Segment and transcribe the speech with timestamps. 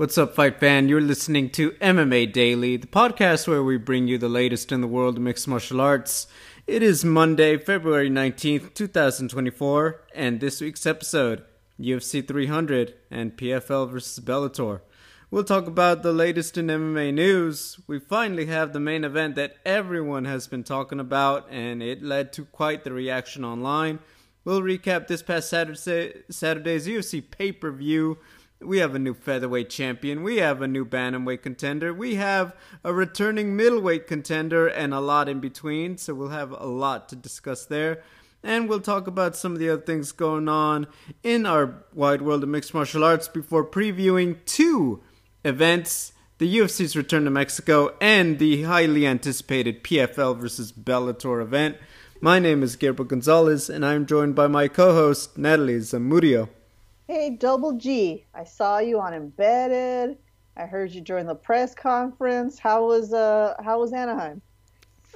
[0.00, 0.88] What's up, fight fan?
[0.88, 4.86] You're listening to MMA Daily, the podcast where we bring you the latest in the
[4.86, 6.26] world of mixed martial arts.
[6.66, 11.44] It is Monday, February 19th, 2024, and this week's episode
[11.78, 14.24] UFC 300 and PFL vs.
[14.24, 14.80] Bellator.
[15.30, 17.78] We'll talk about the latest in MMA news.
[17.86, 22.32] We finally have the main event that everyone has been talking about, and it led
[22.32, 23.98] to quite the reaction online.
[24.46, 28.16] We'll recap this past Saturday, Saturday's UFC pay per view
[28.60, 30.22] we have a new featherweight champion.
[30.22, 31.94] We have a new bantamweight contender.
[31.94, 35.96] We have a returning middleweight contender and a lot in between.
[35.98, 38.02] So we'll have a lot to discuss there.
[38.42, 40.86] And we'll talk about some of the other things going on
[41.22, 45.02] in our wide world of mixed martial arts before previewing two
[45.44, 51.76] events the UFC's return to Mexico and the highly anticipated PFL versus Bellator event.
[52.22, 56.48] My name is Gabriel Gonzalez, and I'm joined by my co host, Natalie Zamudio.
[57.10, 60.16] Hey, Double G, I saw you on Embedded.
[60.56, 62.56] I heard you during the press conference.
[62.56, 64.40] How was uh how was Anaheim?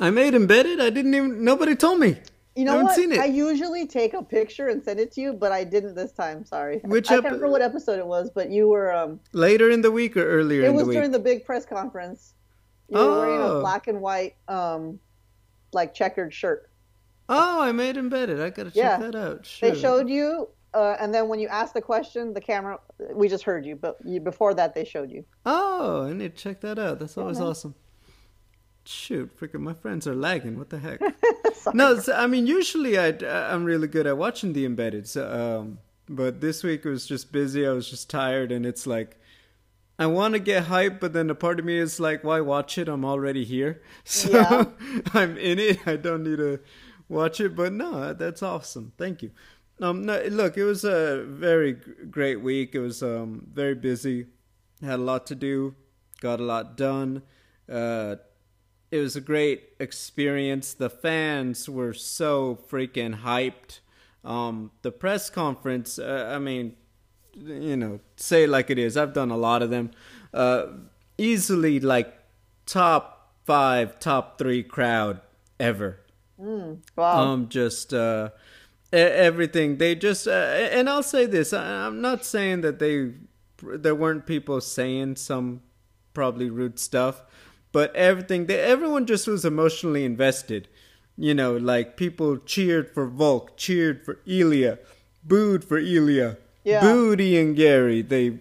[0.00, 0.80] I made Embedded.
[0.80, 2.16] I didn't even nobody told me.
[2.56, 2.98] You know I what?
[2.98, 6.44] I usually take a picture and send it to you, but I didn't this time.
[6.44, 6.80] Sorry.
[6.82, 9.80] Which I, I can't remember what episode it was, but you were um later in
[9.80, 10.64] the week or earlier.
[10.64, 12.34] It was during the big press conference.
[12.88, 13.08] You oh.
[13.08, 13.60] were wearing a oh.
[13.60, 14.98] black and white um
[15.72, 16.68] like checkered shirt.
[17.28, 18.40] Oh, I made embedded.
[18.40, 18.96] I gotta check yeah.
[18.96, 19.46] that out.
[19.46, 19.70] Sure.
[19.70, 22.78] They showed you uh, and then when you asked the question, the camera,
[23.12, 25.24] we just heard you, but you, before that, they showed you.
[25.46, 26.98] Oh, I need to check that out.
[26.98, 27.74] That's always yeah, awesome.
[28.84, 30.58] Shoot, freaking my friends are lagging.
[30.58, 31.00] What the heck?
[31.74, 33.08] no, so, I mean, usually I,
[33.52, 35.08] I'm really good at watching the embedded.
[35.08, 37.66] So, um, but this week it was just busy.
[37.66, 39.16] I was just tired, and it's like,
[39.98, 42.78] I want to get hyped, but then a part of me is like, why watch
[42.78, 42.88] it?
[42.88, 43.82] I'm already here.
[44.04, 44.64] So yeah.
[45.14, 45.86] I'm in it.
[45.86, 46.60] I don't need to
[47.08, 47.54] watch it.
[47.54, 48.92] But no, that's awesome.
[48.98, 49.30] Thank you.
[49.80, 52.74] Um, no, look, it was a very great week.
[52.74, 54.26] It was um, very busy.
[54.80, 55.74] Had a lot to do.
[56.20, 57.22] Got a lot done.
[57.68, 58.16] Uh,
[58.90, 60.74] it was a great experience.
[60.74, 63.80] The fans were so freaking hyped.
[64.24, 66.76] Um, the press conference, uh, I mean,
[67.34, 68.96] you know, say it like it is.
[68.96, 69.90] I've done a lot of them.
[70.32, 70.66] Uh,
[71.18, 72.14] easily like
[72.66, 75.20] top five, top three crowd
[75.58, 76.00] ever.
[76.40, 77.18] Mm, wow.
[77.18, 78.30] Um, just uh,
[78.94, 83.12] everything they just uh, and i'll say this i'm not saying that they
[83.62, 85.60] there weren't people saying some
[86.12, 87.22] probably rude stuff
[87.72, 90.68] but everything they, everyone just was emotionally invested
[91.16, 94.78] you know like people cheered for volk cheered for Ilia,
[95.22, 96.80] booed for Ilia, yeah.
[96.80, 98.02] booed ian Garry.
[98.02, 98.38] they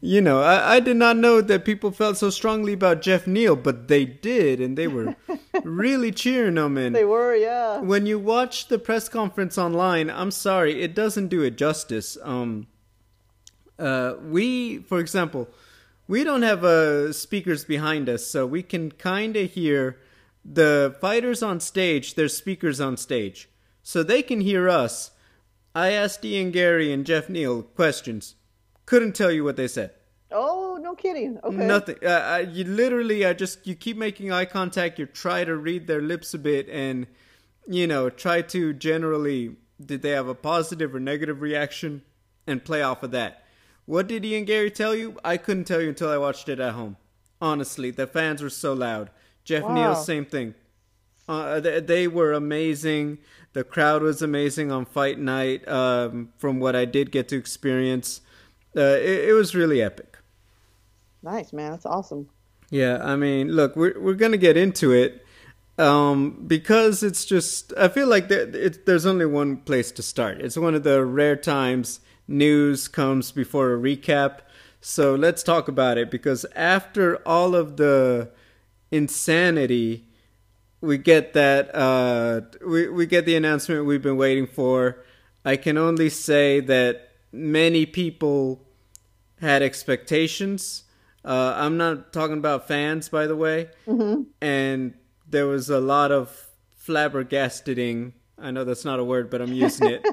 [0.00, 3.56] you know, I, I did not know that people felt so strongly about Geoff Neal,
[3.56, 5.16] but they did, and they were
[5.62, 6.76] really cheering him.
[6.76, 7.80] And they were, yeah.
[7.80, 12.16] When you watch the press conference online, I'm sorry, it doesn't do it justice.
[12.22, 12.66] Um,
[13.78, 15.48] uh, we, for example,
[16.06, 19.98] we don't have uh, speakers behind us, so we can kind of hear
[20.44, 22.14] the fighters on stage.
[22.14, 23.48] There's speakers on stage,
[23.82, 25.12] so they can hear us.
[25.74, 28.34] I asked Ian Garry and Geoff Neal questions
[28.88, 29.90] couldn't tell you what they said.
[30.32, 31.38] Oh, no kidding.
[31.44, 31.56] Okay.
[31.56, 31.96] Nothing.
[32.02, 34.98] Uh, I, you literally, I just you keep making eye contact.
[34.98, 37.06] You try to read their lips a bit, and
[37.66, 42.00] you know, try to generally did they have a positive or negative reaction,
[42.46, 43.44] and play off of that.
[43.84, 45.18] What did Ian Garry tell you?
[45.22, 46.96] I couldn't tell you until I watched it at home.
[47.42, 49.10] Honestly, the fans were so loud.
[49.44, 49.74] Jeff wow.
[49.74, 50.54] Neal, same thing.
[51.28, 53.18] Uh, they, they, were amazing.
[53.52, 55.68] The crowd was amazing on fight night.
[55.68, 58.22] Um, from what I did get to experience,
[58.76, 60.18] uh, it, it was really epic.
[61.22, 61.72] Nice, man.
[61.72, 62.28] That's awesome.
[62.70, 65.24] Yeah, I mean, look, we're we're gonna get into it
[65.78, 67.72] um, because it's just.
[67.78, 70.40] I feel like there, it, there's only one place to start.
[70.40, 74.40] It's one of the rare times news comes before a recap.
[74.80, 78.30] So let's talk about it because after all of the
[78.90, 80.04] insanity,
[80.80, 85.04] we get that uh, we we get the announcement we've been waiting for.
[85.44, 88.66] I can only say that many people
[89.40, 90.84] had expectations.
[91.24, 93.68] Uh, I'm not talking about fans, by the way.
[93.86, 94.22] Mm-hmm.
[94.40, 94.94] And
[95.28, 96.48] there was a lot of
[96.86, 98.12] flabbergasting.
[98.38, 100.06] I know that's not a word, but I'm using it.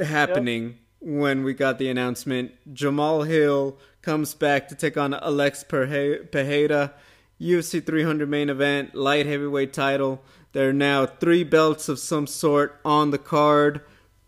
[0.04, 0.74] happening yep.
[1.00, 2.52] when we got the announcement.
[2.72, 6.92] Jamal Hill comes back to take on Alex Pereira.
[7.38, 10.22] UFC 300 main event, light heavyweight title.
[10.52, 13.82] There are now three belts of some sort on the card.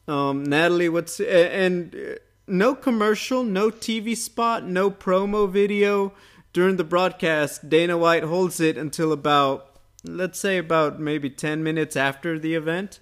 [0.08, 2.14] Um, Natalie, what's and uh,
[2.46, 6.14] no commercial, no TV spot, no promo video
[6.52, 7.68] during the broadcast.
[7.68, 13.00] Dana White holds it until about let's say about maybe 10 minutes after the event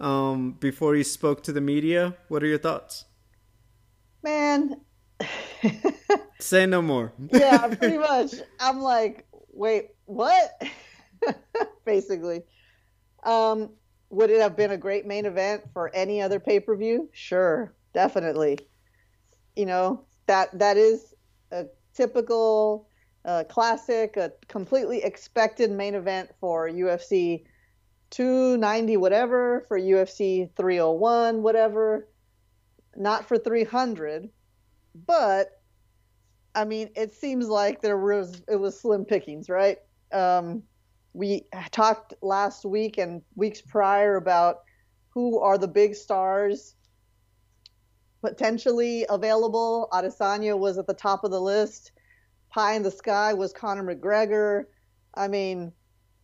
[0.00, 2.16] um, before he spoke to the media.
[2.28, 3.04] What are your thoughts?
[4.22, 4.80] Man,
[6.40, 7.12] Say no more.
[7.32, 8.34] yeah, pretty much.
[8.60, 10.62] I'm like, wait, what?
[11.84, 12.42] Basically.
[13.24, 13.70] Um,
[14.10, 17.08] would it have been a great main event for any other pay per view?
[17.12, 18.58] Sure, definitely.
[19.56, 21.14] You know that that is
[21.50, 22.88] a typical,
[23.24, 27.44] uh, classic, a completely expected main event for UFC
[28.10, 32.08] 290, whatever, for UFC 301, whatever.
[32.96, 34.28] Not for 300,
[35.06, 35.60] but
[36.54, 39.78] I mean, it seems like there was it was slim pickings, right?
[40.12, 40.64] Um,
[41.12, 44.58] we talked last week and weeks prior about
[45.10, 46.74] who are the big stars
[48.20, 49.88] potentially available.
[49.92, 51.92] Adesanya was at the top of the list.
[52.50, 54.64] Pie in the sky was Conor McGregor.
[55.14, 55.72] I mean,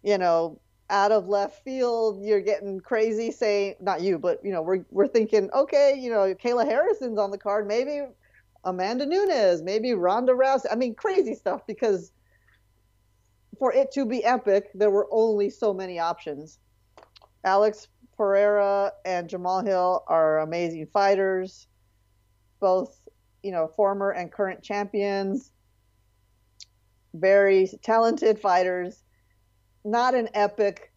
[0.02, 0.60] you know,
[0.90, 5.08] out of left field, you're getting crazy saying not you, but you know, we're we're
[5.08, 8.02] thinking, okay, you know, Kayla Harrison's on the card, maybe
[8.64, 10.66] Amanda Nunes, maybe Ronda Rousey.
[10.70, 12.12] I mean, crazy stuff because
[13.58, 16.58] for it to be epic, there were only so many options.
[17.44, 21.66] Alex Pereira and Jamal Hill are amazing fighters,
[22.60, 23.00] both
[23.42, 25.50] you know former and current champions,
[27.12, 29.02] very talented fighters.
[29.84, 30.92] Not an epic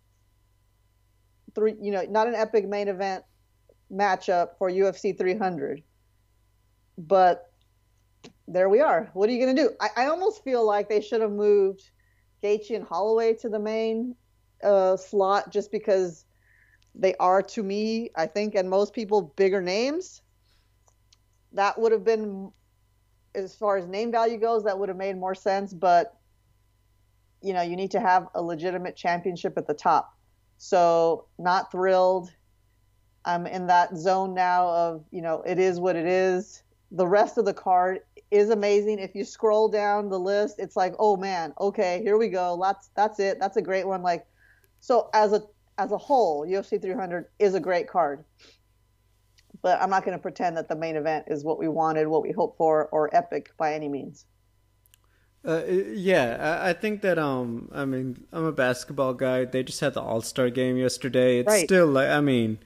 [1.53, 3.24] three, you know, not an epic main event
[3.92, 5.81] matchup for UFC 300,
[6.98, 7.51] but
[8.48, 9.10] there we are.
[9.13, 9.71] What are you going to do?
[9.81, 11.89] I, I almost feel like they should have moved
[12.44, 14.16] Gaethje and Holloway to the main
[14.63, 16.25] uh, slot just because
[16.95, 20.22] they are, to me, I think, and most people, bigger names.
[21.54, 22.51] That would have been,
[23.36, 25.74] as far as name value goes, that would have made more sense.
[25.74, 26.18] But,
[27.42, 30.13] you know, you need to have a legitimate championship at the top.
[30.57, 32.31] So, not thrilled.
[33.25, 36.63] I'm in that zone now of, you know, it is what it is.
[36.92, 38.00] The rest of the card
[38.31, 39.00] is amazing.
[39.00, 42.60] If you scroll down the list, it's like, oh man, okay, here we go.
[42.62, 43.39] That's that's it.
[43.39, 44.01] That's a great one.
[44.04, 44.25] Like,
[44.80, 45.44] so as a
[45.78, 48.24] as a whole, UFC 300 is a great card.
[49.62, 52.24] But I'm not going to pretend that the main event is what we wanted, what
[52.24, 54.25] we hoped for, or epic by any means.
[55.45, 59.45] Uh, yeah, I, I think that um, I mean, I'm a basketball guy.
[59.45, 61.39] They just had the All Star game yesterday.
[61.39, 61.63] It's Right.
[61.63, 62.60] still like, I mean,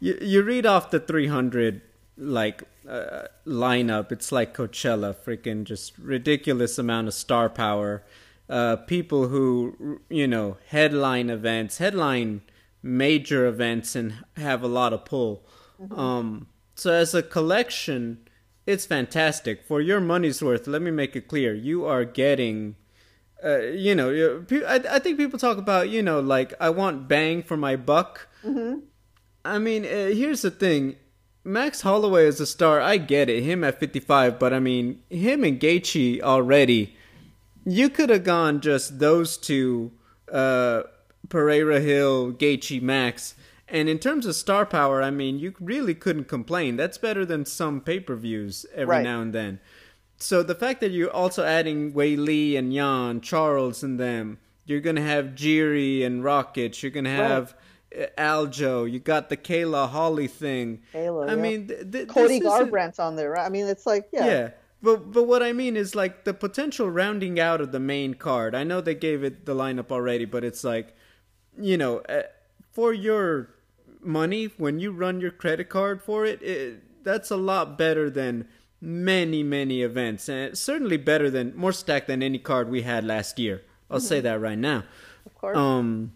[0.00, 1.82] you you read off the 300
[2.18, 4.10] like uh, lineup.
[4.10, 8.04] It's like Coachella, freaking just ridiculous amount of star power.
[8.48, 12.40] Uh, people who you know headline events, headline
[12.82, 15.44] major events, and have a lot of pull.
[15.94, 18.18] Um, so as a collection,
[18.66, 20.66] it's fantastic for your money's worth.
[20.66, 22.76] Let me make it clear: you are getting.
[23.44, 27.44] Uh, you know, I, I think people talk about, you know, like I want bang
[27.44, 28.26] for my buck.
[29.44, 30.96] I mean, uh, here's the thing.
[31.48, 32.80] Max Holloway is a star.
[32.80, 33.42] I get it.
[33.42, 36.94] Him at 55, but I mean, him and Gaethje already.
[37.64, 39.92] You could have gone just those two,
[40.30, 40.82] uh,
[41.28, 43.34] Pereira Hill, Gaethje, Max.
[43.66, 46.76] And in terms of star power, I mean, you really couldn't complain.
[46.76, 49.02] That's better than some pay-per-views every Right.
[49.02, 49.60] now and then.
[50.18, 55.02] So the fact that you're also adding Weili and Jan, Charles and them, you're gonna
[55.02, 56.82] have Jiri and Rocket.
[56.82, 57.56] You're gonna have uh
[58.16, 58.90] Aljo.
[58.90, 60.82] You got the Kayla Holly thing.
[60.94, 61.40] Kayla, I yeah.
[61.40, 63.46] mean, th- th- Cody Garbrandt's on there, right?
[63.46, 64.26] I mean, it's like, yeah.
[64.26, 64.50] yeah.
[64.80, 68.54] But but what I mean is like the potential rounding out of the main card.
[68.54, 70.94] I know they gave it the lineup already, but it's like,
[71.58, 72.22] you know, uh,
[72.70, 73.50] for your
[74.00, 78.46] money when you run your credit card for it, it that's a lot better than
[78.80, 83.38] many many events, and certainly better than more stacked than any card we had last
[83.38, 83.62] year.
[83.90, 84.84] I'll say that right now.
[85.26, 85.56] Of course.
[85.56, 86.12] Um,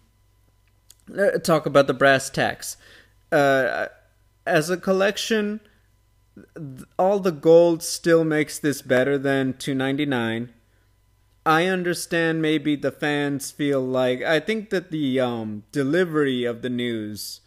[1.42, 2.76] talk about the brass tacks.
[3.30, 3.86] Uh,
[4.46, 5.60] as a collection,
[6.98, 10.52] all the gold still makes this better than 299.
[11.44, 16.70] I understand maybe the fans feel like I think that the um, delivery of the
[16.70, 17.40] news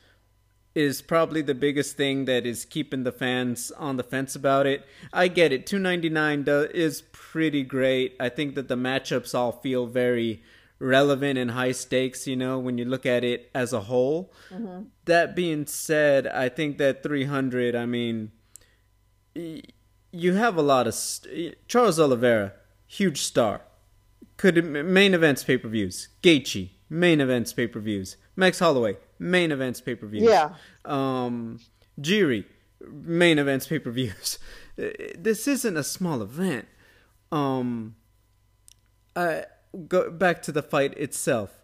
[0.76, 4.86] is probably the biggest thing that is keeping the fans on the fence about it.
[5.14, 5.66] I get it.
[5.66, 8.16] 299 do- is pretty great.
[8.20, 10.44] I think that the matchups all feel very
[10.80, 14.34] relevant and high stakes, you know, when you look at it as a whole.
[15.06, 18.32] That being said, I think that 300, I mean,
[19.36, 19.62] y-
[20.12, 22.54] you have a lot of st- Charles Oliveira,
[22.88, 23.62] huge star.
[24.38, 26.10] Could main events pay per views.
[26.22, 28.18] Gaethje, main events pay per views.
[28.36, 30.24] Max Holloway, main events pay per views.
[30.24, 30.56] Yeah.
[30.84, 31.60] Um,
[32.02, 32.44] Jiri,
[32.86, 34.40] main events pay per views.
[35.18, 36.68] This isn't a small event.
[37.32, 37.96] Um,
[39.16, 41.64] I go back to the fight itself.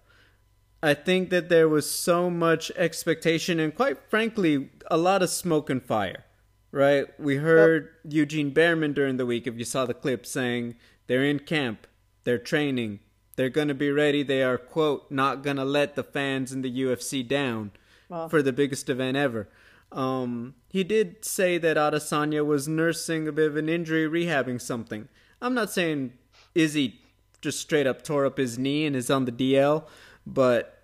[0.83, 5.69] I think that there was so much expectation and quite frankly a lot of smoke
[5.69, 6.25] and fire.
[6.71, 7.07] right?
[7.19, 8.13] We heard yep.
[8.13, 10.75] Eugene Bareman during the week, if you saw the clip, saying
[11.07, 11.85] they're in camp,
[12.23, 12.99] they're training,
[13.35, 14.23] they're going to be ready.
[14.23, 17.71] They are, quote, not going to let the fans in the UFC down
[18.09, 18.29] well.
[18.29, 19.49] for the biggest event ever.
[19.91, 25.09] Um, he did say that Adesanya was nursing a bit of an injury, rehabbing something.
[25.41, 26.13] I'm not saying
[26.55, 27.00] Izzy
[27.41, 29.83] just straight up tore up his knee and is on the DL,
[30.25, 30.83] but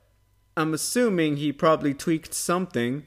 [0.56, 3.06] I'm assuming he probably tweaked something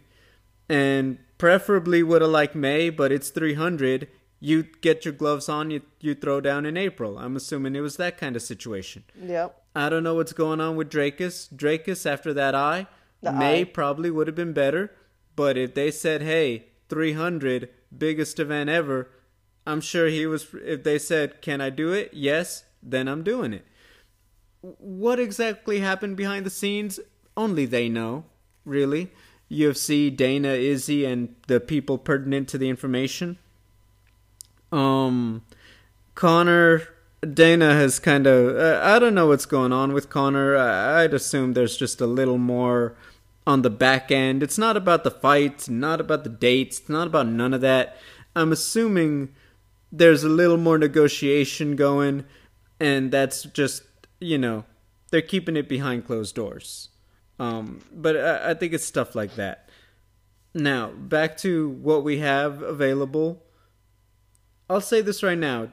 [0.69, 4.09] and preferably would have liked May, but it's 300.
[4.39, 7.19] You get your gloves on, you, you throw down in April.
[7.19, 9.05] I'm assuming it was that kind of situation.
[9.21, 9.61] Yep.
[9.75, 11.53] I don't know what's going on with Dricus.
[11.53, 12.87] Dricus after that eye,
[13.23, 13.65] the May eye.
[13.65, 14.93] probably would have been better.
[15.37, 19.11] But if they said, hey, 300, biggest event ever,
[19.67, 20.47] I'm sure he was.
[20.55, 22.11] If they said, can I do it?
[22.13, 23.67] Yes, then I'm doing it.
[24.61, 27.01] What exactly happened behind the scenes?
[27.37, 28.25] Only they know,
[28.65, 29.11] really.
[29.51, 33.39] UFC, Dana, Izzy, and the people pertinent to the information.
[34.71, 35.43] Um,
[36.15, 36.83] Conor,
[37.21, 38.57] Dana has kind of.
[38.57, 40.57] Uh, I don't know what's going on with Conor.
[40.57, 42.95] I'd assume there's just a little more
[43.47, 44.43] on the back end.
[44.43, 47.97] It's not about the fights, not about the dates, not about none of that.
[48.37, 49.35] I'm assuming
[49.91, 52.25] there's a little more negotiation going,
[52.81, 53.83] and that's just,
[54.19, 54.65] you know,
[55.11, 56.89] they're keeping it behind closed doors.
[57.39, 59.69] Um, but I, I think it's stuff like that.
[60.55, 63.45] Now, back to what we have available.
[64.69, 65.69] I'll say this right now.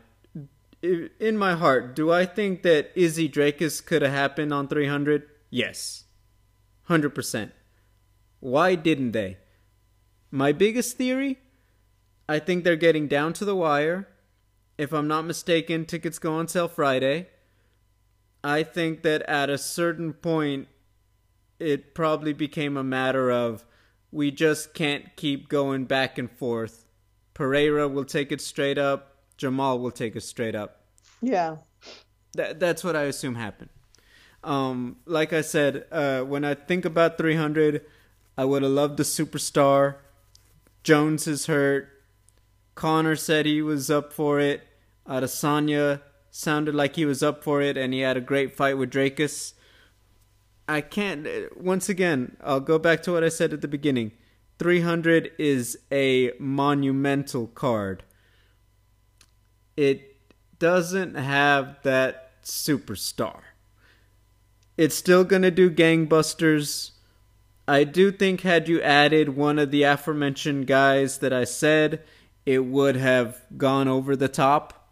[0.84, 5.24] In my heart, do I think that Izzy Dricus could have happened on 300?
[5.50, 6.04] Yes.
[6.88, 7.52] 100%.
[8.40, 9.38] Why didn't they?
[10.30, 11.40] My biggest theory
[12.30, 14.08] I think they're getting down to the wire.
[14.78, 17.30] If I'm not mistaken, tickets go on sale Friday.
[18.44, 20.68] I think that at a certain point,
[21.60, 23.66] it probably became a matter of
[24.12, 26.86] we just can't keep going back and forth.
[27.34, 29.16] Pereira will take it straight up.
[29.38, 30.82] Jamal will take it straight up.
[31.22, 31.58] Yeah.
[32.34, 33.70] That, that's what I assume happened.
[34.44, 37.84] Um, like I said, uh, when I think about 300,
[38.38, 39.96] I would have loved the superstar.
[40.84, 41.90] Jones is hurt.
[42.78, 44.62] Conor said he was up for it.
[45.08, 48.92] Adesanya sounded like he was up for it, and he had a great fight with
[48.92, 49.54] Dricus.
[50.70, 51.28] I can't.
[51.58, 54.12] Once again, I'll go back to what I said at the beginning.
[54.60, 58.04] 300 is a monumental card.
[59.76, 60.16] It
[60.60, 63.40] doesn't have that superstar.
[64.78, 66.92] It's still going to do gangbusters.
[67.68, 72.04] I do think, had you added one of the aforementioned guys that I said,
[72.48, 74.90] it would have gone over the top.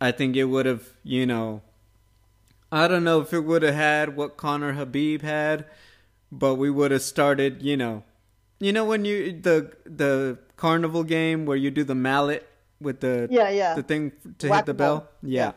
[0.00, 1.62] I think it would have, you know,
[2.72, 5.64] I don't know if it would have had what Conor Khabib had,
[6.32, 8.02] but we would have started, you know,
[8.58, 12.44] you know when you the the carnival game where you do the mallet
[12.80, 15.08] with the yeah yeah the thing to Whack hit the bell.
[15.22, 15.44] Yeah.
[15.44, 15.52] yeah.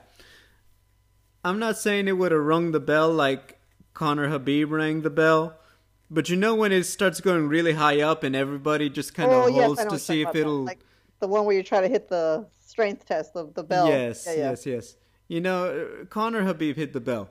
[1.43, 3.59] I'm not saying it would have rung the bell like
[3.95, 5.55] Conor Khabib rang the bell,
[6.11, 9.47] but you know when it starts going really high up and everybody just kind of
[9.47, 10.81] oh, holds yes, to see if it'll like
[11.21, 13.87] the one where you try to hit the strength test of the bell.
[13.87, 14.49] Yes, yeah, yeah.
[14.49, 14.95] yes, yes.
[15.29, 17.29] You know, Conor Khabib hit the bell.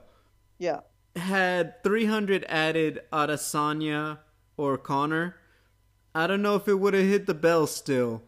[0.57, 0.79] Yeah.
[1.15, 4.19] Had 300 added Adesanya
[4.57, 5.35] or Conor,
[6.13, 8.23] I don't know if it would have hit the bell still,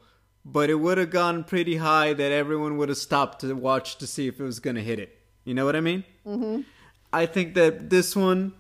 [0.46, 4.08] but it would have gone pretty high that everyone would have stopped to watch to
[4.08, 5.18] see if it was going to hit it.
[5.44, 6.04] You know what I mean?
[6.26, 6.62] Mm-hmm.
[7.12, 8.54] I think that this one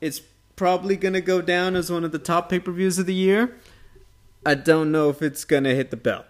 [0.00, 0.20] is
[0.56, 3.14] probably going to go down as one of the top pay per views of the
[3.14, 3.56] year.
[4.44, 6.24] I don't know if it's going to hit the bell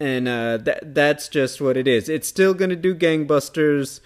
[0.00, 2.08] and uh, that that's just what it is.
[2.08, 4.00] It's still gonna do gangbusters.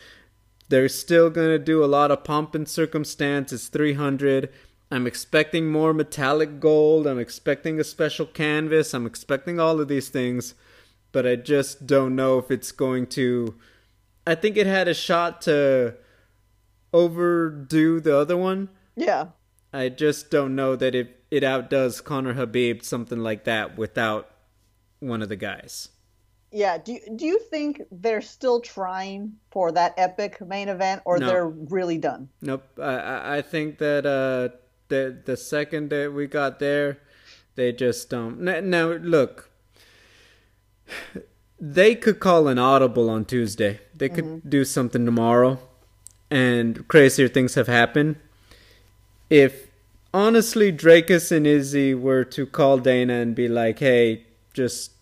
[0.68, 3.52] They're still gonna do a lot of pomp and circumstance.
[3.52, 4.50] It's 300.
[4.90, 7.06] I'm expecting more metallic gold.
[7.06, 8.92] I'm expecting a special canvas.
[8.92, 10.54] I'm expecting all of these things,
[11.12, 13.54] but I just don't know if it's going to.
[14.26, 15.96] I think it had a shot to
[16.92, 18.68] overdo the other one.
[18.94, 19.28] Yeah.
[19.72, 24.31] I just don't know that it it outdoes Conor Khabib something like that without
[25.02, 25.88] one of the guys.
[26.52, 26.78] Yeah.
[26.78, 31.26] Do do you think they're still trying for that epic main event, or no.
[31.26, 32.28] they're really done?
[32.40, 32.64] Nope.
[32.78, 34.56] I I think that uh
[34.88, 36.98] the the second that we got there,
[37.54, 39.50] they just um now look.
[41.64, 43.78] They could call an audible on Tuesday.
[43.94, 44.48] They could mm-hmm.
[44.48, 45.60] do something tomorrow,
[46.28, 48.16] and crazier things have happened.
[49.30, 49.70] If
[50.12, 54.92] honestly Dricus and Izzy were to call Dana and be like, "Hey, just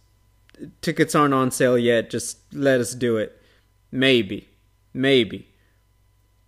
[0.80, 2.10] tickets aren't on sale yet.
[2.10, 3.40] Just let us do it.
[3.90, 4.48] Maybe.
[4.92, 5.48] Maybe.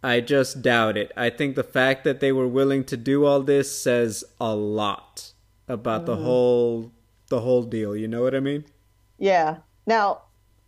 [0.02, 1.12] I just doubt it.
[1.16, 5.32] I think the fact that they were willing to do all this says a lot
[5.68, 6.06] about mm.
[6.06, 6.92] the whole
[7.28, 7.97] the whole deal.
[7.97, 8.64] You know what I mean?
[9.18, 9.59] Yeah.
[9.87, 10.23] Now,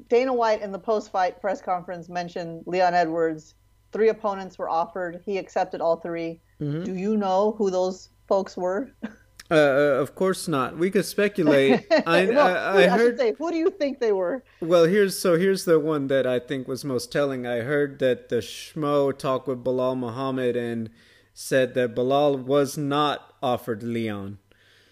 [0.09, 3.55] Dana White in the post-fight press conference mentioned Leon Edwards.
[3.93, 5.21] Three opponents were offered.
[5.25, 6.85] He accepted all 3 Mm-hmm.
[6.85, 8.91] Do you know who those folks were?
[9.51, 10.77] Uh, uh, of course not.
[10.79, 11.87] We could speculate.
[12.07, 12.99] I, no, I, I I heard.
[12.99, 14.43] should say, who do you think they were?
[14.61, 17.47] Well, here's so here's the one that I think was most telling.
[17.47, 20.89] I heard that the Schmo talked with Belal Muhammad and
[21.35, 24.39] said that Belal was not offered Leon.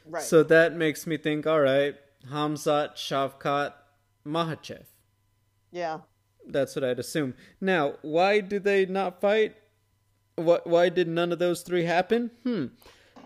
[0.07, 0.23] Right.
[0.23, 1.95] So that makes me think, all right,
[2.31, 3.73] Hamzat, Shavkat,
[4.27, 4.85] Makhachev.
[5.71, 6.01] yeah.
[6.45, 7.35] That's what I'd assume.
[7.61, 9.55] Now, why did they not fight?
[10.35, 10.67] What?
[10.67, 12.33] Why did none of those three happen?
[12.43, 12.67] Hmm.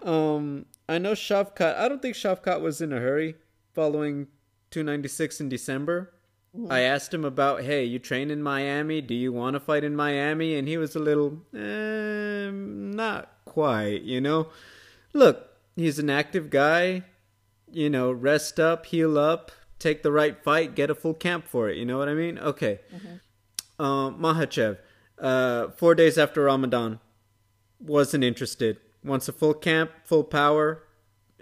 [0.06, 1.76] Um, I know Shavkat.
[1.76, 3.36] I don't think Shavkat was in a hurry
[3.74, 4.28] following
[4.70, 6.12] 296 in December.
[6.70, 9.02] I asked him about, hey, you train in Miami?
[9.02, 10.54] Do you want to fight in Miami?
[10.56, 14.48] And he was a little, um, not quite, you know?
[15.12, 17.02] Look, he's an active guy.
[17.70, 21.68] You know, rest up, heal up, take the right fight, get a full camp for
[21.68, 21.76] it.
[21.76, 22.38] You know what I mean?
[22.38, 22.80] Okay.
[23.78, 24.78] Um, Makhachev,
[25.18, 27.00] uh, four days after Ramadan,
[27.80, 28.78] wasn't interested.
[29.06, 30.82] Wants a full camp, full power.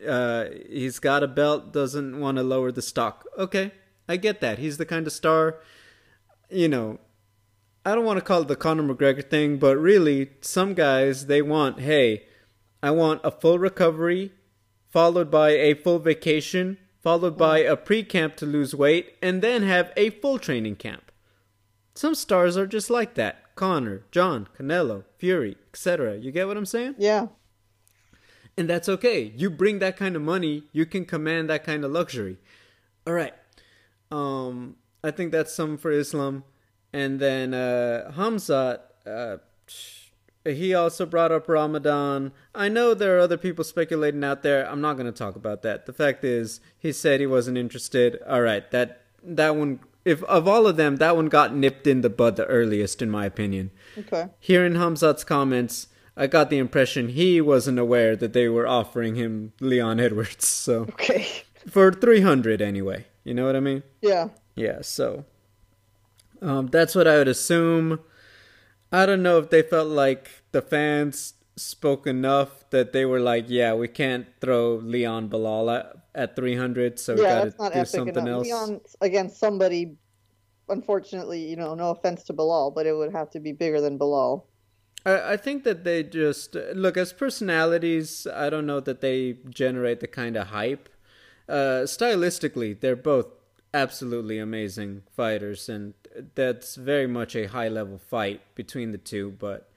[0.06, 3.26] Uh, he's got a belt, doesn't want to lower the stock.
[3.38, 3.73] Okay,
[4.09, 4.59] I get that.
[4.59, 5.61] He's the kind of star,
[6.50, 6.99] you know.
[7.87, 11.42] I don't want to call it the Conor McGregor thing, but really, some guys they
[11.42, 12.25] want, hey,
[12.83, 14.33] I want a full recovery,
[14.90, 19.92] followed by a full vacation, followed by a pre-camp to lose weight, and then have
[19.97, 21.11] a full training camp.
[21.94, 23.54] Some stars are just like that.
[23.54, 26.16] Conor, Jon, Canelo, Fury, etc.
[26.16, 26.97] You get what I'm saying?
[26.99, 27.28] Yeah.
[28.56, 29.32] And that's okay.
[29.37, 32.38] You bring that kind of money, you can command that kind of luxury.
[33.06, 33.34] All right.
[34.11, 36.44] Um, I think that's some for Islam.
[36.92, 39.38] And then uh, Hamzat, uh,
[40.44, 42.32] he also brought up Ramadan.
[42.54, 44.68] I know there are other people speculating out there.
[44.70, 45.87] I'm not going to talk about that.
[45.87, 48.20] The fact is, he said he wasn't interested.
[48.28, 49.80] All right, that that one.
[50.04, 53.11] If of all of them, that one got nipped in the bud the earliest, in
[53.11, 53.70] my opinion.
[53.99, 54.26] Okay.
[54.38, 59.53] Hearing Hamzat's comments, I got the impression he wasn't aware that they were offering him
[59.61, 60.46] Leon Edwards.
[60.64, 61.27] So Okay.
[61.68, 63.07] for 300 anyway.
[63.24, 63.83] You know what I mean?
[64.00, 64.29] Yeah.
[64.55, 65.24] Yeah, so
[66.40, 67.98] um, that's what I would assume.
[68.92, 73.46] I don't know if they felt like the fans spoke enough that they were like,
[73.48, 78.14] yeah, we can't throw Leon Belal at, at 300, so we got to do something
[78.16, 78.29] enough.
[78.29, 78.46] else.
[78.46, 79.96] Leon against somebody,
[80.68, 83.98] unfortunately, you know, no offense to Belal, but it would have to be bigger than
[83.98, 84.44] Belal.
[85.05, 88.27] I, I think that they just look as personalities.
[88.27, 90.88] I don't know that they generate the kind of hype.
[91.49, 93.27] Uh, stylistically, they're both
[93.73, 95.95] absolutely amazing fighters, and
[96.35, 99.31] that's very much a high level fight between the two.
[99.38, 99.69] But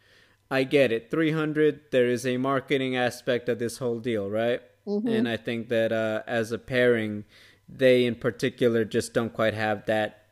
[0.50, 1.12] I get it.
[1.12, 4.62] 300, there is a marketing aspect of this whole deal, right?
[4.86, 7.26] And I think that uh, as a pairing,
[7.68, 10.24] they in particular just don't quite have that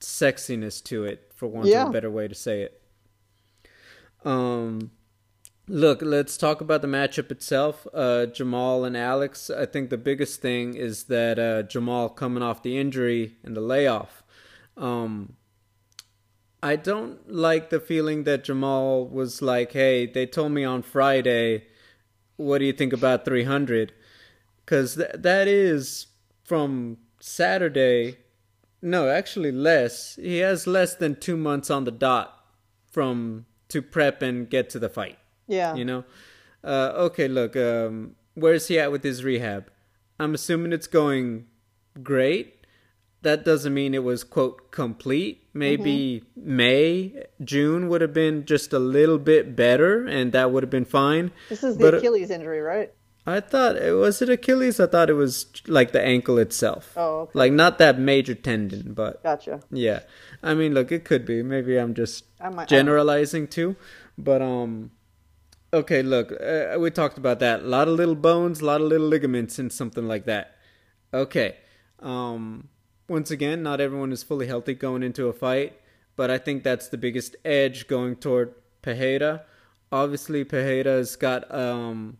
[0.00, 1.84] sexiness to it, for want Yeah.
[1.84, 2.82] of a better way to say it.
[4.24, 4.90] Um,
[5.68, 7.86] look, let's talk about the matchup itself.
[7.92, 9.50] Uh, Jamal and Alex.
[9.50, 13.60] I think the biggest thing is that uh, Jamal coming off the injury and the
[13.60, 14.22] layoff.
[14.76, 15.34] Um,
[16.62, 21.66] I don't like the feeling that Jamal was like, "Hey, they told me on Friday,
[22.36, 23.92] what do you think about 300?"
[24.64, 26.06] Because th- that is
[26.42, 28.18] from Saturday.
[28.80, 30.16] No, actually less.
[30.16, 32.44] He has less than two months on the dot
[32.90, 35.18] from to prep and get to the fight.
[35.46, 35.74] Yeah.
[35.74, 36.04] You know,
[36.62, 37.28] uh, okay.
[37.28, 39.70] Look, um, where's he at with his rehab?
[40.18, 41.46] I'm assuming it's going
[42.02, 42.66] great.
[43.22, 45.46] That doesn't mean it was quote complete.
[45.54, 50.70] Maybe May, June would have been just a little bit better, and that would have
[50.70, 51.30] been fine.
[51.48, 52.92] This is the But, uh, Achilles injury, right?
[53.26, 54.78] I thought it was it Achilles.
[54.78, 56.92] I thought it was like the ankle itself.
[56.96, 57.30] Oh, okay.
[57.38, 59.60] Like not that major tendon, but Gotcha.
[59.70, 60.00] yeah.
[60.42, 61.42] I mean, look, it could be.
[61.42, 63.76] Maybe I'm just might- generalizing too,
[64.18, 64.90] but um,
[65.72, 66.02] okay.
[66.02, 67.60] Look, uh, we talked about that.
[67.60, 70.56] A lot of little bones, a lot of little ligaments, and something like that.
[71.14, 71.56] Okay.
[72.00, 72.68] Um,
[73.08, 75.72] once again, not everyone is fully healthy going into a fight,
[76.16, 79.44] but I think that's the biggest edge going toward Pereira.
[79.90, 82.18] Obviously, Pereira's got um,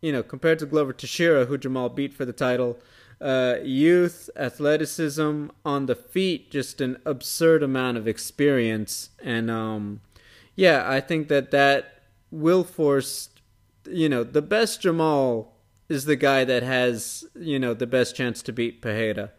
[0.00, 2.78] you know, compared to Glover Teixeira, who Jamal beat for the title,
[3.20, 10.00] uh, youth, athleticism on the feet, just an absurd amount of experience, and um,
[10.56, 13.30] yeah, I think that that will force,
[13.88, 15.56] you know, the best Jamal
[15.88, 19.32] is the guy that has, you know, the best chance to beat Pereira.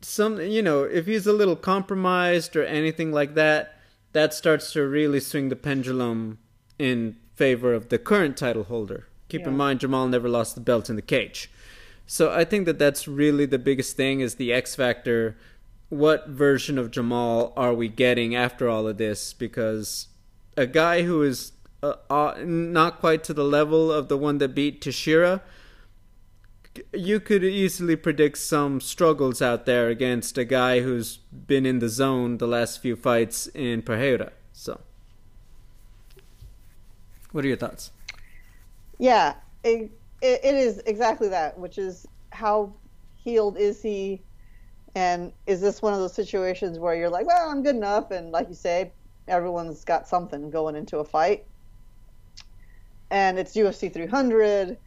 [0.00, 3.78] Some, you know, if he's a little compromised or anything like that,
[4.12, 6.38] that starts to really swing the pendulum
[6.78, 9.06] in favor of the current title holder.
[9.28, 11.50] Keep in mind, Jamal never lost the belt in the cage.
[12.06, 15.36] So I think that that's really the biggest thing is the X factor.
[15.88, 19.32] What version of Jamal are we getting after all of this?
[19.32, 20.08] Because
[20.56, 24.54] a guy who is uh, uh, not quite to the level of the one that
[24.54, 25.42] beat Teixeira,
[26.92, 31.88] you could easily predict some struggles out there against a guy who's been in the
[31.88, 34.32] zone the last few fights in Pereira.
[34.52, 34.80] So,
[37.36, 37.92] what are your thoughts?
[38.98, 39.90] Yeah, it,
[40.22, 42.72] it, it is exactly that, which is how
[43.14, 44.22] healed is he?
[44.94, 48.10] And is this one of those situations where you're like, well, I'm good enough?
[48.10, 48.92] And like you say,
[49.28, 51.44] everyone's got something going into a fight.
[53.10, 54.78] And it's UFC 300,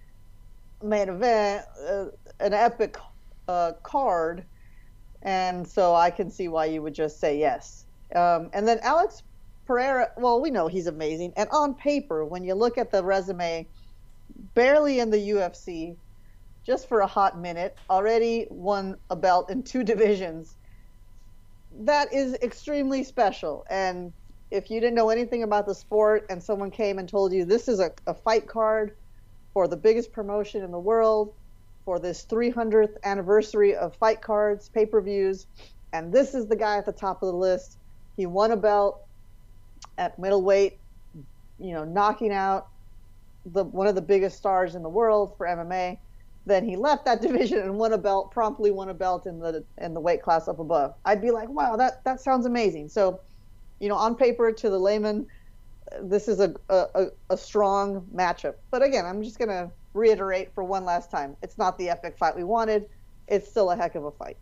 [0.81, 2.05] main event, uh,
[2.39, 2.97] an epic
[3.47, 4.43] uh, card.
[5.21, 7.85] And so I can see why you would just say yes.
[8.15, 9.21] Um, and then Alex
[9.69, 11.31] Pereira, well, we know he's amazing.
[11.37, 13.67] And on paper, when you look at the resume,
[14.55, 15.95] barely in the UFC,
[16.65, 20.55] just for a hot minute, already won a belt in two divisions.
[21.81, 23.63] That is extremely special.
[23.69, 24.11] And
[24.49, 27.67] if you didn't know anything about the sport and someone came and told you this
[27.67, 28.95] is a, a fight card
[29.53, 31.31] for the biggest promotion in the world,
[31.85, 35.45] for this 300th anniversary of fight cards, pay per views,
[35.93, 37.77] and this is the guy at the top of the list.
[38.17, 39.05] He won a belt
[39.99, 40.79] at middleweight,
[41.59, 42.67] you know, knocking out
[43.45, 45.99] the one of the biggest stars in the world for MMA.
[46.45, 49.63] Then he left that division and won a belt, promptly won a belt in the
[49.77, 50.95] in the weight class up above.
[51.05, 52.89] I'd be like, wow, that that sounds amazing.
[52.89, 53.19] So,
[53.79, 55.27] you know, on paper to the layman,
[56.01, 58.55] this is a a, a strong matchup.
[58.71, 62.35] But again, I'm just gonna reiterate for one last time, it's not the epic fight
[62.35, 62.85] we wanted.
[63.27, 64.37] It's still a heck of a fight.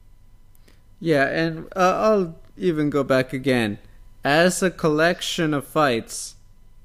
[0.99, 3.77] Yeah, and uh, I'll even go back again.
[4.23, 6.35] As a collection of fights,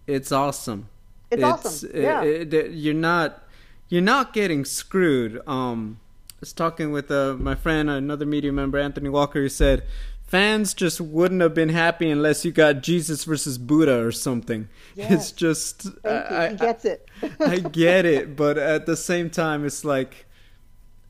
[0.06, 0.88] it's awesome.
[1.30, 1.90] It's, it's awesome.
[1.94, 2.22] Yeah.
[2.22, 3.42] It, it, you're not
[3.88, 5.40] you're not getting screwed.
[5.46, 9.84] Um, I was talking with uh, my friend, another media member, Anthony Walker, who said
[10.26, 14.68] fans just wouldn't have been happy unless you got Jesus versus Buddha or something.
[14.96, 17.08] It's just I, he gets it.
[17.38, 20.26] I get it, but at the same time, it's like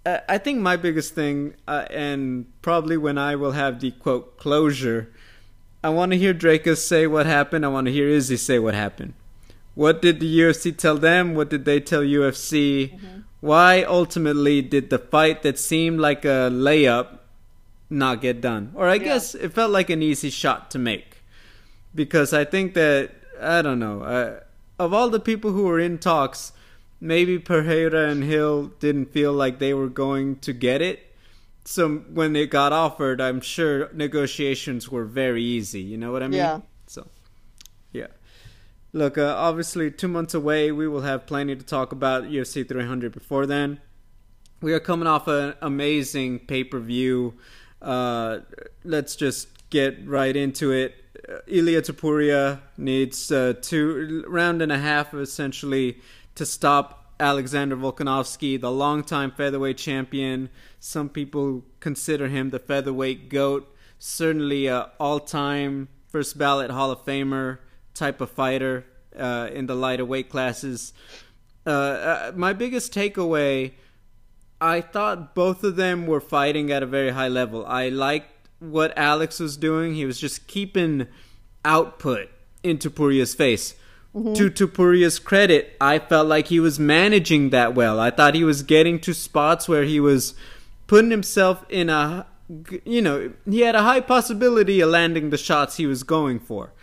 [0.05, 5.13] I think my biggest thing, uh, and probably when I will have the quote closure,
[5.85, 7.65] I want to hear Dricus say what happened.
[7.65, 9.15] I want to hear Izzy say what happened.
[9.75, 11.35] What did the UFC tell them?
[11.35, 12.93] What did they tell UFC?
[12.93, 13.21] Mm-hmm.
[13.41, 17.19] Why ultimately did the fight that seemed like a layup
[17.91, 18.73] not get done?
[18.75, 19.05] Or I yeah.
[19.05, 21.23] guess it felt like an easy shot to make.
[21.95, 24.41] Because I think that, I don't know, uh,
[24.79, 26.53] of all the people who were in talks,
[27.01, 31.12] maybe Pereira and Hill didn't feel like they were going to get it.
[31.65, 35.81] So when it got offered, I'm sure negotiations were very easy.
[35.81, 36.39] You know what I mean?
[36.39, 36.61] Yeah.
[36.87, 37.09] So,
[37.93, 38.09] yeah.
[38.93, 43.13] Look, uh, obviously, two months away, we will have plenty to talk about UFC 300
[43.13, 43.81] before then.
[44.61, 47.35] We are coming off an amazing pay per view.
[47.81, 48.41] Uh,
[48.85, 50.95] let's just get right into it.
[51.29, 56.01] Uh, Ilia Topuria needs uh, two round and a half essentially
[56.35, 60.51] to stop Alexander Volkanovski, the longtime featherweight champion.
[60.81, 63.75] Some people consider him the featherweight goat.
[64.01, 67.59] Certainly, a all-time first ballot Hall of Famer
[67.95, 68.85] type of fighter
[69.17, 70.93] uh, in the lighter weight classes.
[71.65, 73.73] Uh, uh, my biggest takeaway,
[74.61, 77.65] I thought both of them were fighting at a very high level.
[77.65, 79.95] I liked what Alex was doing.
[79.95, 81.07] He was just keeping
[81.65, 82.29] output
[82.65, 83.77] into Topuria's face.
[84.15, 84.35] Mm-hmm.
[84.35, 87.99] To Topuria's credit, I felt like he was managing that well.
[87.99, 90.35] I thought he was getting to spots where he was
[90.87, 92.27] putting himself in a
[92.85, 96.75] you know, he had a high possibility of landing the shots he was going for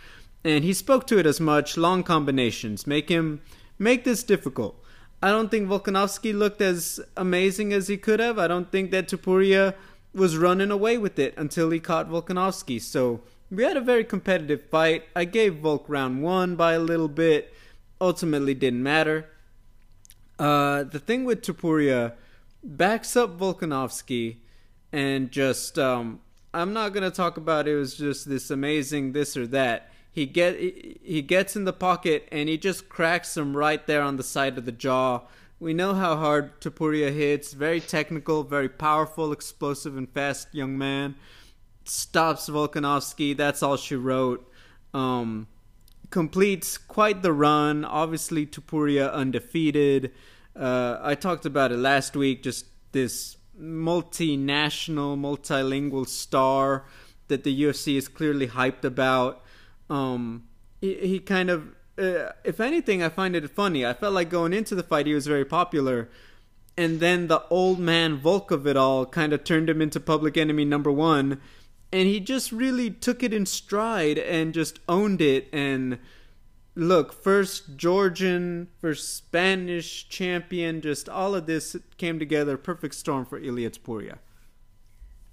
[0.44, 1.76] and he spoke to it as much.
[1.76, 3.40] Long combinations make him
[3.78, 4.76] make this difficult.
[5.22, 8.38] I don't think Volkanovski looked as amazing as he could have.
[8.38, 9.74] I don't think that Topuria
[10.14, 12.80] was running away with it until he caught Volkanovski.
[12.80, 15.04] So we had a very competitive fight.
[15.14, 17.52] I gave Volk round one by a little bit.
[18.00, 19.28] Ultimately, didn't matter.
[20.38, 22.14] Uh, the thing with Topuria
[22.62, 24.36] backs up Volkanovski
[24.92, 26.20] and just um,
[26.54, 30.58] I'm not gonna talk about it was just this amazing this or that he get
[30.58, 34.58] he gets in the pocket and he just cracks him right there on the side
[34.58, 35.22] of the jaw.
[35.58, 37.52] We know how hard Topuria hits.
[37.52, 41.16] Very technical, very powerful, explosive, and fast young man.
[41.84, 43.36] Stops Volkanovski.
[43.36, 44.50] That's all she wrote.
[44.94, 45.48] Um,
[46.10, 47.84] completes quite the run.
[47.84, 50.12] Obviously, Topuria undefeated.
[50.54, 52.42] Uh, I talked about it last week.
[52.42, 56.84] Just this multinational, multilingual star
[57.28, 59.44] that the UFC is clearly hyped about
[59.90, 60.44] um,
[60.80, 63.84] he, he kind of, uh, if anything, I find it funny.
[63.84, 66.08] I felt like going into the fight, he was very popular.
[66.76, 70.36] and then the old man Volk of it all kind of turned him into public
[70.36, 71.40] enemy number one,
[71.92, 75.48] and he just really took it in stride and just owned it.
[75.52, 75.98] And
[76.74, 83.38] look, first Georgian, first Spanish champion, just all of this came together, perfect storm for
[83.38, 84.18] Ilia Topuria.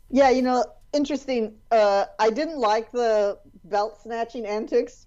[0.09, 1.55] Yeah, you know, interesting.
[1.69, 5.05] Uh, I didn't like the belt snatching antics.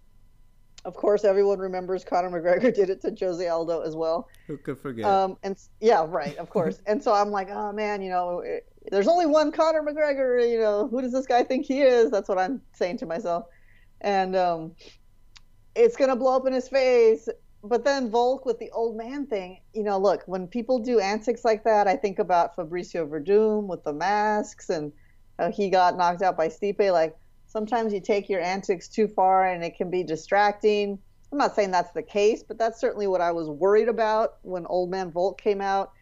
[0.84, 4.28] Of course, everyone remembers Conor McGregor did it to Jose Aldo as well.
[4.46, 5.04] Who could forget?
[5.04, 6.80] Um, and yeah, right, of course.
[6.86, 8.42] and so I'm like, oh man, you know,
[8.90, 10.48] there's only one Conor McGregor.
[10.48, 12.10] You know, who does this guy think he is?
[12.10, 13.46] That's what I'm saying to myself.
[14.00, 14.72] And um,
[15.74, 17.28] it's gonna blow up in his face.
[17.62, 21.44] But then Volk with the old man thing, you know, look, when people do antics
[21.44, 24.92] like that, I think about Fabricio Werdum with the masks and
[25.52, 26.90] he got knocked out by Stipe.
[26.90, 30.98] Like sometimes you take your antics too far and it can be distracting.
[31.32, 34.66] I'm not saying that's the case, but that's certainly what I was worried about when
[34.66, 35.92] Old Man Volk came out.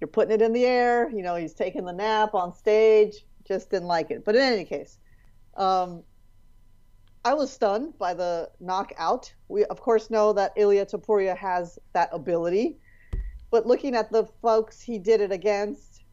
[0.00, 3.26] You're putting it in the air, you know, he's taking the nap on stage.
[3.46, 4.24] Just didn't like it.
[4.24, 4.98] But in any case,
[5.56, 6.02] um,
[7.24, 9.32] I was stunned by the knockout.
[9.48, 12.78] We, of course, know that Ilia Topuria has that ability.
[13.50, 16.04] But looking at the folks he did it against,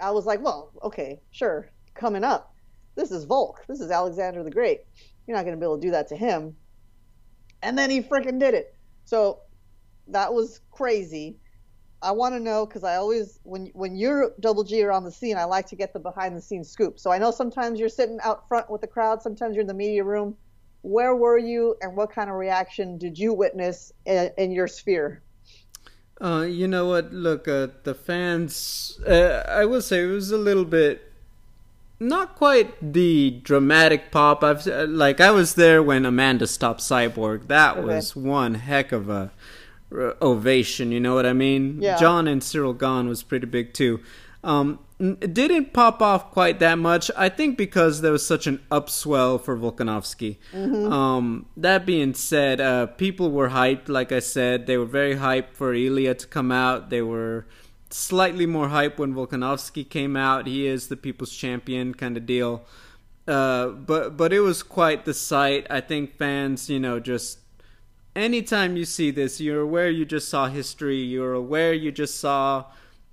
[0.00, 2.54] I was like, well, okay, sure, coming up.
[2.94, 3.64] This is Volk.
[3.66, 4.80] This is Alexander the Great.
[5.26, 6.56] You're not going to be able to do that to him.
[7.62, 8.74] And then he freaking did it.
[9.04, 9.40] So
[10.08, 11.38] that was crazy.
[12.06, 15.10] I want to know because I always, when when you're Double G are on the
[15.10, 17.00] scene, I like to get the behind the scenes scoop.
[17.00, 19.74] So I know sometimes you're sitting out front with the crowd, sometimes you're in the
[19.74, 20.36] media room.
[20.82, 25.20] Where were you, and what kind of reaction did you witness in, in your sphere?
[26.20, 27.12] Uh, you know what?
[27.12, 29.00] Look, uh, the fans.
[29.04, 31.12] Uh, I will say it was a little bit
[31.98, 34.44] not quite the dramatic pop.
[34.44, 37.48] I've like I was there when Amanda stopped Cyborg.
[37.48, 37.86] That okay.
[37.86, 39.32] was one heck of a
[39.92, 40.92] ovation.
[40.92, 41.80] You know what I mean?
[41.80, 41.96] Yeah.
[41.96, 44.00] Jon and Ciryl Gane was pretty big too.
[44.42, 47.10] Um, it didn't pop off quite that much.
[47.16, 50.38] I think because there was such an upswell for Volkanovski.
[50.52, 50.92] Mm-hmm.
[50.92, 53.88] Um, that being said, uh, people were hyped.
[53.88, 56.90] Like I said, they were very hyped for Ilia to come out.
[56.90, 57.46] They were
[57.90, 60.46] slightly more hype when Volkanovski came out.
[60.46, 62.64] He is the people's champion kind of deal.
[63.28, 65.66] Uh, but but it was quite the sight.
[65.68, 67.40] I think fans, you know, just
[68.16, 70.98] anytime you see this, you're aware you just saw history.
[70.98, 72.64] You're aware you just saw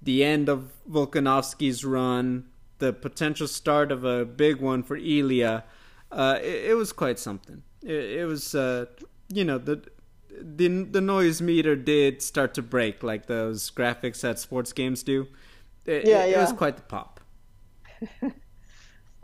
[0.02, 2.46] the end of Volkanovski's run,
[2.80, 5.66] the potential start of a big one for Ilia.
[6.12, 7.64] Uh, it, it, was quite something.
[7.82, 8.86] It, it was, uh,
[9.30, 9.82] you know, the
[10.42, 15.28] the the noise meter did start to break like those graphics that sports games do.
[15.86, 16.38] It, yeah, yeah.
[16.38, 17.20] it was quite the pop.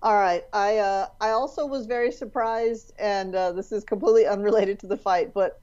[0.01, 4.79] All right, I uh, I also was very surprised, and uh, this is completely unrelated
[4.79, 5.61] to the fight, but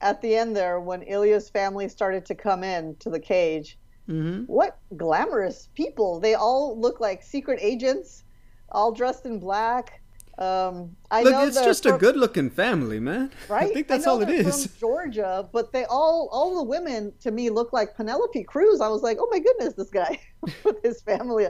[0.00, 4.44] at the end there, when Ilia's family started to come in to the cage, mm-hmm.
[4.44, 6.20] what glamorous people!
[6.20, 8.24] They all look like secret agents,
[8.70, 10.00] all dressed in black.
[10.38, 13.32] Um, I Look, know it's just from, a good-looking family, man.
[13.48, 13.70] Right?
[13.70, 14.66] I think that's I all it is.
[14.66, 18.80] From Georgia, but they all, all the women to me look like Penelope Cruz.
[18.80, 20.20] I was like, oh my goodness, this guy
[20.64, 21.48] with his family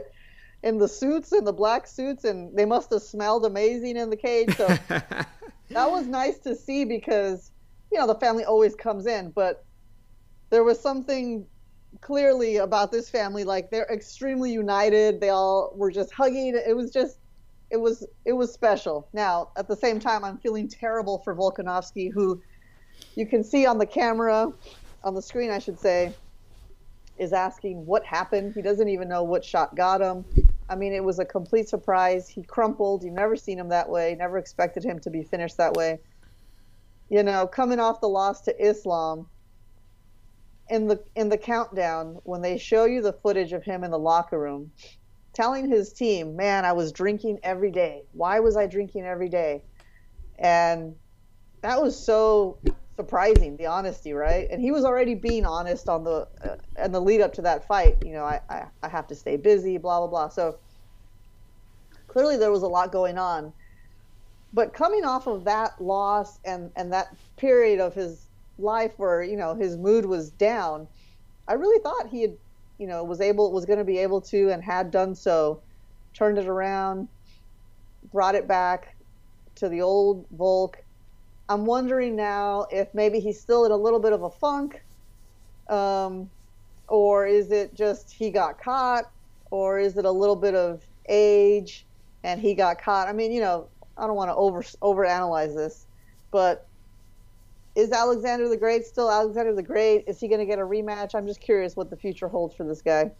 [0.63, 4.17] in the suits and the black suits, and they must have smelled amazing in the
[4.17, 4.57] cage.
[4.57, 7.51] So that was nice to see because
[7.91, 9.65] you know the family always comes in, but
[10.49, 11.45] there was something
[12.01, 15.19] clearly about this family like they're extremely united.
[15.19, 16.55] They all were just hugging.
[16.55, 17.19] It was just
[17.69, 19.07] it was it was special.
[19.13, 22.41] Now, at the same time, I'm feeling terrible for Volkanovski, who
[23.15, 24.51] you can see on the camera,
[25.03, 26.13] on the screen, I should say,
[27.17, 28.53] is asking what happened.
[28.55, 30.25] He doesn't even know what shot got him.
[30.69, 32.27] I mean, it was a complete surprise.
[32.27, 33.03] He crumpled.
[33.03, 34.15] You've never seen him that way.
[34.17, 35.99] Never expected him to be finished that way.
[37.09, 39.27] You know, coming off the loss to Islam,
[40.69, 43.97] in the in the countdown when they show you the footage of him in the
[43.97, 44.71] locker room
[45.33, 48.03] telling his team, man, I was drinking every day.
[48.11, 49.63] Why was I drinking every day?
[50.37, 50.95] And
[51.61, 52.57] that was so
[52.95, 54.47] surprising, the honesty, right?
[54.49, 57.67] And he was already being honest on the uh, and the lead up to that
[57.67, 57.97] fight.
[58.03, 60.29] You know, I, I I have to stay busy, blah blah blah.
[60.29, 60.59] So
[62.07, 63.53] clearly there was a lot going on.
[64.53, 69.37] But coming off of that loss and and that period of his life where you
[69.37, 70.87] know his mood was down,
[71.47, 72.37] I really thought he had
[72.77, 75.61] you know was able was going to be able to and had done so
[76.13, 77.07] turned it around
[78.11, 78.95] brought it back
[79.55, 80.77] to the old volk.
[81.49, 84.81] I'm wondering now if maybe he's still in a little bit of a funk
[85.67, 86.29] um,
[86.87, 89.05] or is it just he got caught
[89.51, 91.85] or is it a little bit of age
[92.23, 93.07] and he got caught?
[93.07, 93.67] I mean you know
[93.99, 95.85] i don't want to over over analyze this
[96.31, 96.65] but
[97.75, 100.03] is Alexander the Great still Alexander the Great?
[100.07, 101.15] Is he going to get a rematch?
[101.15, 103.11] I'm just curious what the future holds for this guy.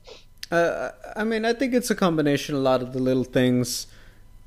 [0.52, 2.56] Uh, I mean, I think it's a combination.
[2.56, 3.88] Of a lot of the little things.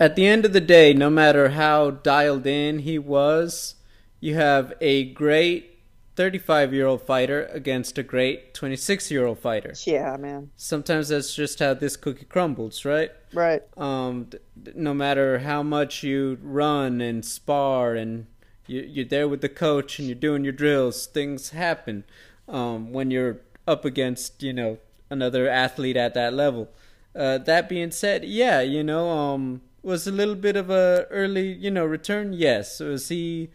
[0.00, 3.76] At the end of the day, no matter how dialed in he was,
[4.20, 5.71] you have a great
[6.14, 9.74] 35 year old fighter against a great 26 year old fighter.
[9.84, 10.50] Yeah, man.
[10.56, 13.10] Sometimes that's just how this cookie crumbles, right?
[13.32, 13.62] Right.
[13.76, 14.30] Um,
[14.74, 18.26] no matter how much you run and spar and
[18.66, 22.04] you, you're there with the coach and you're doing your drills, things happen
[22.48, 26.68] um, when you're up against, you know, another athlete at that level.
[27.14, 31.52] Uh, that being said, yeah, you know, um, was a little bit of a early,
[31.52, 32.32] you know, return.
[32.32, 33.50] Yes, was he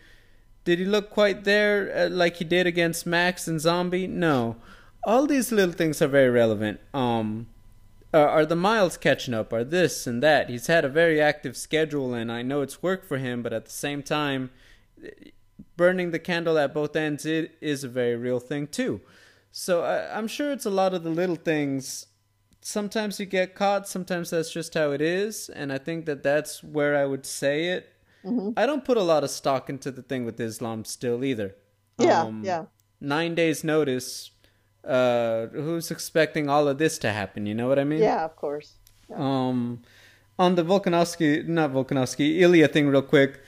[0.68, 4.06] did he look quite there uh, like he did against Max and Zombie?
[4.06, 4.58] No.
[5.06, 6.82] All these little things are very relevant.
[6.94, 7.48] Um,
[8.14, 9.54] are, are the miles catching up?
[9.54, 10.50] Are this and that?
[10.50, 13.64] He's had a very active schedule, and I know it's worked for him, but at
[13.64, 14.50] the same time,
[15.78, 19.00] burning the candle at both ends it is a very real thing too.
[19.54, 22.08] So I, I'm sure it's a lot of the little things.
[22.60, 26.62] Sometimes you get caught, sometimes that's just how it is, and I think that that's
[26.62, 27.94] where I would say it
[28.28, 28.52] Mm-hmm.
[28.58, 31.56] I don't put a lot of stock into the thing with Islam still either.
[31.98, 32.66] Yeah, um, yeah.
[33.00, 34.32] Nine days notice.
[34.84, 37.46] Uh, who's expecting all of this to happen?
[37.46, 38.00] You know what I mean?
[38.00, 38.74] Yeah, of course.
[39.10, 39.18] Yeah.
[39.18, 39.82] Um,
[40.40, 43.40] on the Volkanovski, not Volkanovski, Ilia thing, real quick.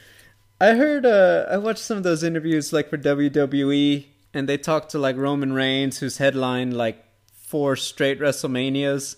[0.59, 1.05] I heard.
[1.05, 5.15] Uh, I watched some of those interviews, like for WWE, and they talked to like
[5.17, 9.15] Roman Reigns, who's headlined like four straight WrestleManias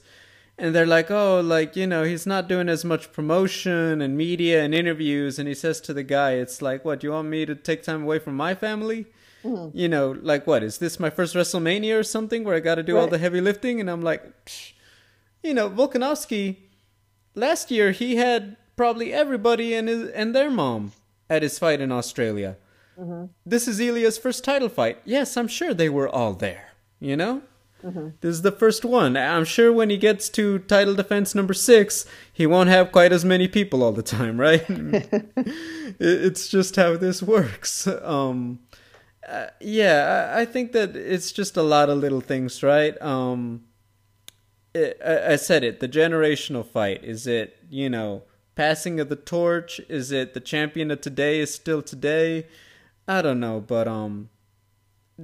[0.61, 4.63] and they're like, oh, like, you know, he's not doing as much promotion and media
[4.63, 5.39] and interviews.
[5.39, 7.81] And he says to the guy, it's like, what, do you want me to take
[7.81, 9.07] time away from my family?
[9.43, 9.75] Mm-hmm.
[9.75, 12.83] You know, like, what, is this my first WrestleMania or something where I got to
[12.83, 13.01] do right.
[13.01, 13.81] all the heavy lifting?
[13.81, 14.73] And I'm like, Psh.
[15.41, 16.57] you know, Volkanovski,
[17.33, 20.91] last year he had probably everybody and, his, and their mom
[21.27, 22.55] at his fight in Australia.
[22.99, 23.31] Mm-hmm.
[23.47, 24.99] This is Ilia's first title fight.
[25.05, 27.41] Yes, I'm sure they were all there, you know?
[27.83, 28.09] Mm-hmm.
[28.21, 29.17] This is the first one.
[29.17, 33.25] I'm sure when he gets to title defense number six, he won't have quite as
[33.25, 34.63] many people all the time, right?
[35.99, 37.87] it's just how this works.
[37.87, 38.59] Um,
[39.27, 42.99] uh, yeah, I, think that it's just a lot of little things, right?
[43.01, 43.63] Um,
[44.73, 45.79] it, I, I said it.
[45.79, 47.57] The generational fight is it.
[47.69, 48.23] You know,
[48.55, 49.79] passing of the torch.
[49.87, 52.47] Is it the champion of today is still today?
[53.07, 54.29] I don't know, but um,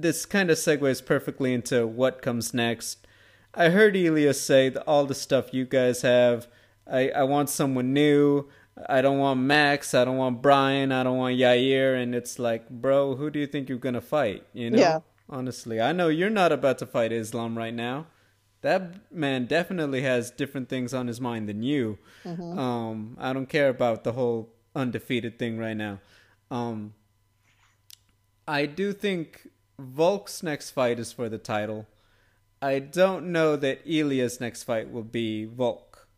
[0.00, 3.06] this kind of segues perfectly into what comes next.
[3.54, 6.46] I heard Ilia say all the stuff you guys have.
[6.90, 8.48] I, I want someone new.
[8.88, 9.94] I don't want Max.
[9.94, 10.92] I don't want Brian.
[10.92, 12.00] I don't want Yair.
[12.00, 14.44] And it's like, bro, who do you think you're gonna fight?
[14.52, 14.78] You know?
[14.78, 15.00] Yeah.
[15.28, 18.06] Honestly, I know you're not about to fight Islam right now.
[18.62, 21.98] That man definitely has different things on his mind than you.
[22.24, 22.58] Mm-hmm.
[22.58, 26.00] Um, I don't care about the whole undefeated thing right now.
[26.50, 26.94] Um,
[28.46, 29.48] I do think
[29.80, 31.86] Volk's next fight is for the title.
[32.60, 36.08] I don't know that Ilia's next fight will be Volk.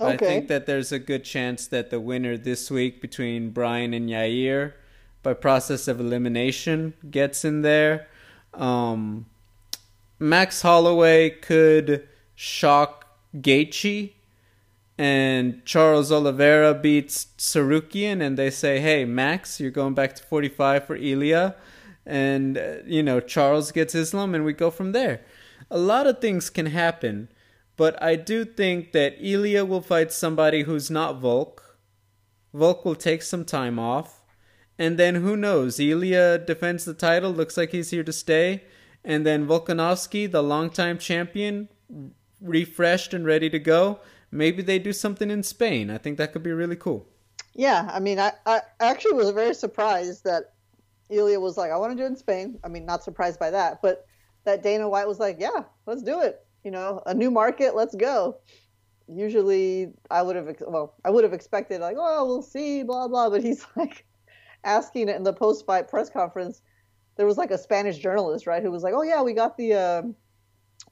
[0.00, 0.14] Okay.
[0.14, 4.08] I think that there's a good chance that the winner this week between Brian and
[4.08, 4.72] Yair,
[5.22, 8.08] by process of elimination, gets in there.
[8.54, 9.26] Um,
[10.18, 13.06] Max Holloway could shock
[13.36, 14.12] Gaethje,
[14.96, 20.86] and Charles Oliveira beats Tsarukyan, and they say, "Hey, Max, you're going back to 45
[20.86, 21.56] for Ilia."
[22.06, 25.20] And uh, you know Charles gets Islam, and we go from there.
[25.70, 27.28] A lot of things can happen,
[27.76, 31.78] but I do think that Ilia will fight somebody who's not Volk.
[32.52, 34.22] Volk will take some time off,
[34.78, 35.78] and then who knows?
[35.78, 37.30] Ilia defends the title.
[37.30, 38.64] Looks like he's here to stay,
[39.04, 41.68] and then Volkanovski, the longtime champion,
[42.40, 44.00] refreshed and ready to go.
[44.30, 45.90] Maybe they do something in Spain.
[45.90, 47.06] I think that could be really cool.
[47.54, 50.52] Yeah, I mean, I, I actually was very surprised that
[51.10, 52.58] Ilia was like, I want to do it in Spain.
[52.64, 54.06] I mean, not surprised by that, but
[54.44, 56.44] that Dana White was like, yeah, let's do it.
[56.64, 58.38] You know, a new market, let's go.
[59.08, 63.30] Usually, I would have, well, I would have expected like, oh, we'll see, blah blah.
[63.30, 64.06] But he's like
[64.64, 66.62] asking it in the post-fight press conference.
[67.16, 69.74] There was like a Spanish journalist, right, who was like, oh yeah, we got the
[69.74, 70.02] uh,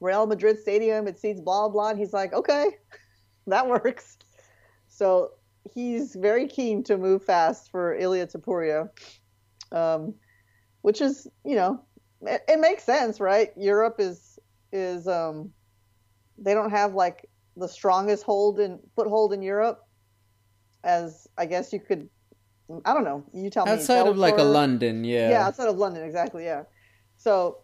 [0.01, 1.07] Real Madrid stadium.
[1.07, 1.91] It seats blah blah.
[1.91, 2.71] And he's like, okay,
[3.47, 4.19] that works.
[4.89, 5.33] So
[5.73, 8.89] he's very keen to move fast for Ilia Topuria
[9.73, 10.15] um,
[10.83, 11.83] which is you know
[12.23, 13.51] it, it, makes sense, right?
[13.57, 14.39] Europe is
[14.73, 15.51] is um,
[16.39, 19.81] they don't have like the strongest hold and foothold in Europe
[20.85, 22.09] as I guess you could
[22.85, 23.25] I don't know.
[23.33, 24.01] You tell outside me.
[24.01, 25.31] Outside of like a London, yeah.
[25.31, 26.65] Yeah, outside of London, exactly, yeah.
[27.17, 27.59] So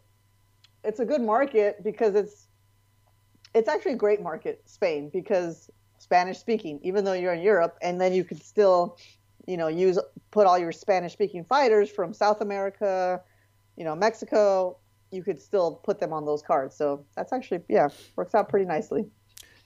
[0.83, 2.49] it's a good market because it's
[3.55, 8.01] it's actually a great market, Spain, because Spanish speaking, even though you're in Europe, and
[8.01, 8.97] then you could still
[9.47, 9.99] you know, use
[10.31, 13.21] put all your Spanish speaking fighters from South America,
[13.77, 14.79] you know, Mexico,
[15.11, 16.77] you could still put them on those cards.
[16.77, 19.07] So that's actually yeah, works out pretty nicely.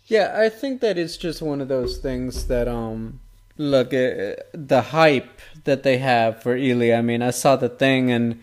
[0.05, 3.21] Yeah, I think that it's just one of those things that um
[3.57, 6.97] look uh, the hype that they have for Ilia.
[6.99, 8.41] I mean, I saw the thing and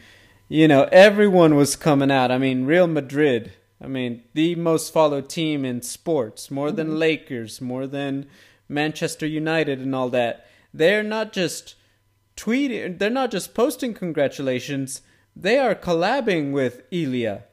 [0.48, 2.32] you know, everyone was coming out.
[2.32, 6.98] I mean, Real Madrid, I mean, the most followed team in sports, more than mm-hmm.
[6.98, 8.28] Lakers, more than
[8.70, 10.46] Manchester United and all that.
[10.76, 11.76] They're not just
[12.36, 15.02] tweeting, they're not just posting congratulations,
[15.34, 17.46] they are collabing with Ilia.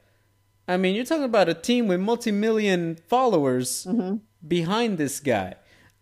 [0.67, 4.17] I mean, you're talking about a team with multi million followers mm-hmm.
[4.45, 5.55] behind this guy.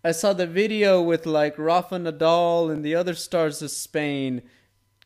[0.04, 4.42] I saw the video with like Rafa Nadal and the other stars of Spain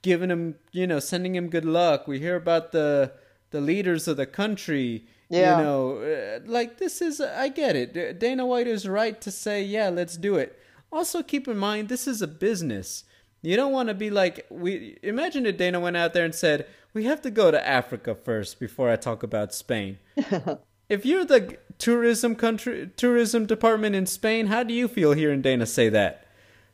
[0.01, 2.07] giving him, you know, sending him good luck.
[2.07, 3.11] We hear about the
[3.51, 5.05] the leaders of the country.
[5.29, 5.57] Yeah.
[5.57, 8.19] You know, uh, like this is I get it.
[8.19, 10.57] Dana White is right to say, "Yeah, let's do it."
[10.95, 13.03] Also keep in mind this is a business.
[13.41, 16.67] You don't want to be like we imagine if Dana went out there and said,
[16.93, 19.99] "We have to go to Africa first before I talk about Spain."
[20.89, 25.65] if you're the tourism country tourism department in Spain, how do you feel hearing Dana
[25.65, 26.25] say that?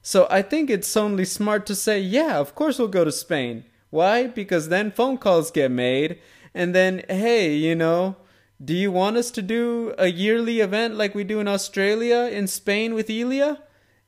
[0.04, 3.66] So I think it's only smart to say, "Yeah, of course we'll go to Spain."
[3.90, 4.28] Why?
[4.28, 6.20] Because then phone calls get made
[6.54, 8.18] and then hey, you know,
[8.64, 12.46] do you want us to do a yearly event like we do in Australia in
[12.46, 13.64] Spain with Ilia?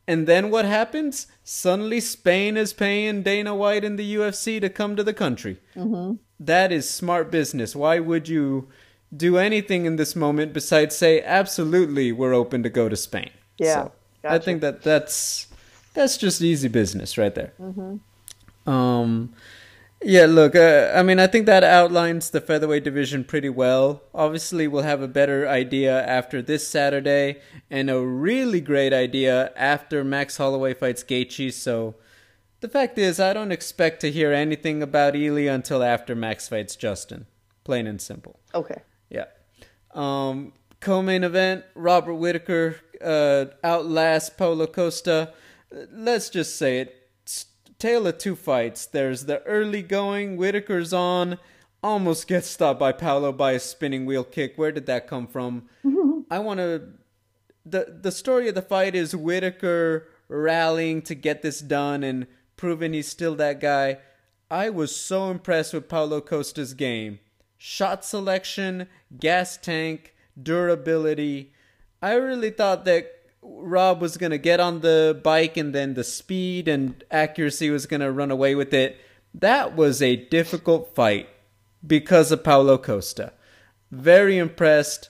[0.07, 1.27] And then what happens?
[1.43, 5.59] Suddenly, Spain is paying Dana White and the UFC to come to the country.
[5.75, 6.15] Mm-hmm.
[6.39, 7.75] That is smart business.
[7.75, 8.67] Why would you
[9.15, 13.29] do anything in this moment besides say, absolutely, we're open to go to Spain?
[13.57, 13.73] Yeah.
[13.73, 13.91] So
[14.23, 14.35] gotcha.
[14.35, 15.47] I think that that's
[15.93, 17.53] that's just easy business right there.
[17.61, 18.69] Mm-hmm.
[18.69, 19.33] Um,
[20.03, 24.03] yeah, look, uh, I mean, I think that outlines the featherweight division pretty well.
[24.13, 30.03] Obviously, we'll have a better idea after this Saturday, and a really great idea after
[30.03, 31.53] Max Holloway fights Gaethje.
[31.53, 31.95] So,
[32.59, 36.75] the fact is, I don't expect to hear anything about Ilia until after Max fights
[36.75, 37.25] Justin.
[37.63, 38.39] Plain and simple.
[38.53, 38.81] Okay.
[39.09, 39.25] Yeah.
[39.93, 45.33] Um, co-main event: Robert Whittaker uh, outlasts Paulo Costa.
[45.91, 47.02] Let's just say it
[47.84, 48.86] tale of two fights.
[48.86, 51.38] There's the early going, Whittaker's on,
[51.84, 54.53] almost gets stopped by Paulo by a spinning wheel kick.
[54.55, 55.63] Where did that come from?
[56.31, 56.88] I want to.
[57.65, 62.93] The, the story of the fight is Whittaker rallying to get this done and proving
[62.93, 63.97] he's still that guy.
[64.49, 67.19] I was so impressed with Paulo Costa's game.
[67.57, 68.88] Shot selection,
[69.19, 71.51] gas tank, durability.
[72.01, 73.11] I really thought that
[73.43, 77.85] Rob was going to get on the bike and then the speed and accuracy was
[77.85, 78.97] going to run away with it.
[79.33, 81.27] That was a difficult fight
[81.85, 83.33] because of Paulo Costa.
[83.91, 85.09] Very impressed.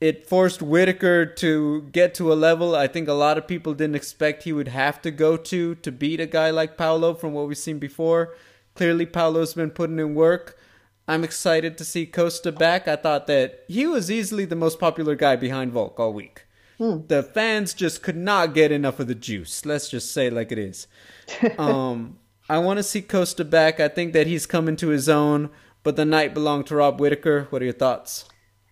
[0.00, 3.94] It forced Whittaker to get to a level I think a lot of people didn't
[3.94, 7.46] expect he would have to go to to beat a guy like Paulo from what
[7.46, 8.34] we've seen before.
[8.74, 10.58] Clearly, Paulo's been putting in work.
[11.06, 12.88] I'm excited to see Costa back.
[12.88, 16.46] I thought that he was easily the most popular guy behind Volk all week.
[16.82, 17.06] Hmm.
[17.06, 19.64] The fans just could not get enough of the juice.
[19.64, 20.88] Let's just say like it is.
[21.58, 22.18] um,
[22.48, 23.78] I want to see Costa back.
[23.78, 25.50] I think that he's coming to his own.
[25.84, 27.46] But the night belonged to Rob Whittaker.
[27.50, 28.24] What are your thoughts?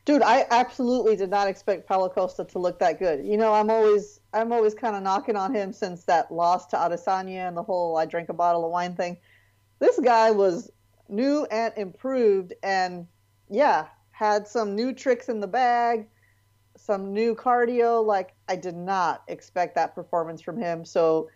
[0.06, 3.24] Dude, I absolutely did not expect Paulo Costa to look that good.
[3.24, 6.76] You know, I'm always I'm always kind of knocking on him since that loss to
[6.76, 9.18] Adesanya and the whole I drank a bottle of wine thing.
[9.78, 10.68] This guy was
[11.08, 13.06] new and improved, and
[13.48, 16.08] yeah, had some new tricks in the bag
[16.80, 18.04] some new cardio.
[18.04, 20.84] Like I did not expect that performance from him.
[20.84, 21.28] So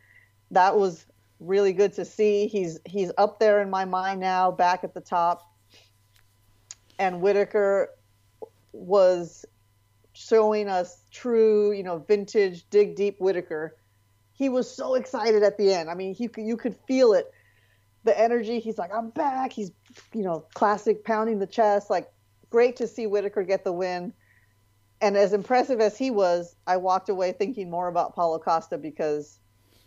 [0.50, 1.06] that was
[1.40, 2.46] really good to see.
[2.46, 5.50] He's he's up there in my mind now, back at the top.
[6.98, 7.90] And Whittaker
[8.72, 9.44] was
[10.12, 13.76] showing us true, you know, vintage, dig deep Whittaker.
[14.32, 15.90] He was so excited at the end.
[15.90, 17.32] I mean, he you could feel it,
[18.04, 18.60] the energy.
[18.60, 19.52] He's like, I'm back.
[19.52, 19.72] He's,
[20.12, 21.90] you know, classic pounding the chest.
[21.90, 22.10] Like,
[22.50, 24.12] great to see Whittaker get the win
[25.04, 29.38] and as impressive as he was, I walked away thinking more about Paulo Costa because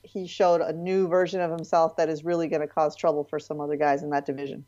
[0.04, 3.40] he showed a new version of himself that is really going to cause trouble for
[3.40, 4.64] some other guys in that division.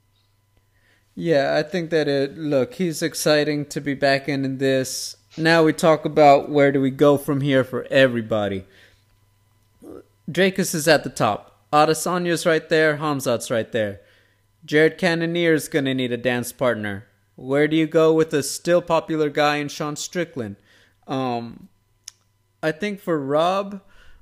[1.14, 5.18] Yeah, I think that it look, he's exciting to be back in this.
[5.38, 8.66] Now we talk about where do we go from here for everybody.
[10.28, 11.60] Dricus is at the top.
[11.72, 14.02] Adesanya's right there, Khamzat's right there.
[14.66, 17.06] Jared Cannonier is gonna need a dance partner.
[17.40, 20.58] Where do you go with a still popular guy in Sean Strickland?
[21.08, 21.70] Um,
[22.62, 23.80] I think for Rob,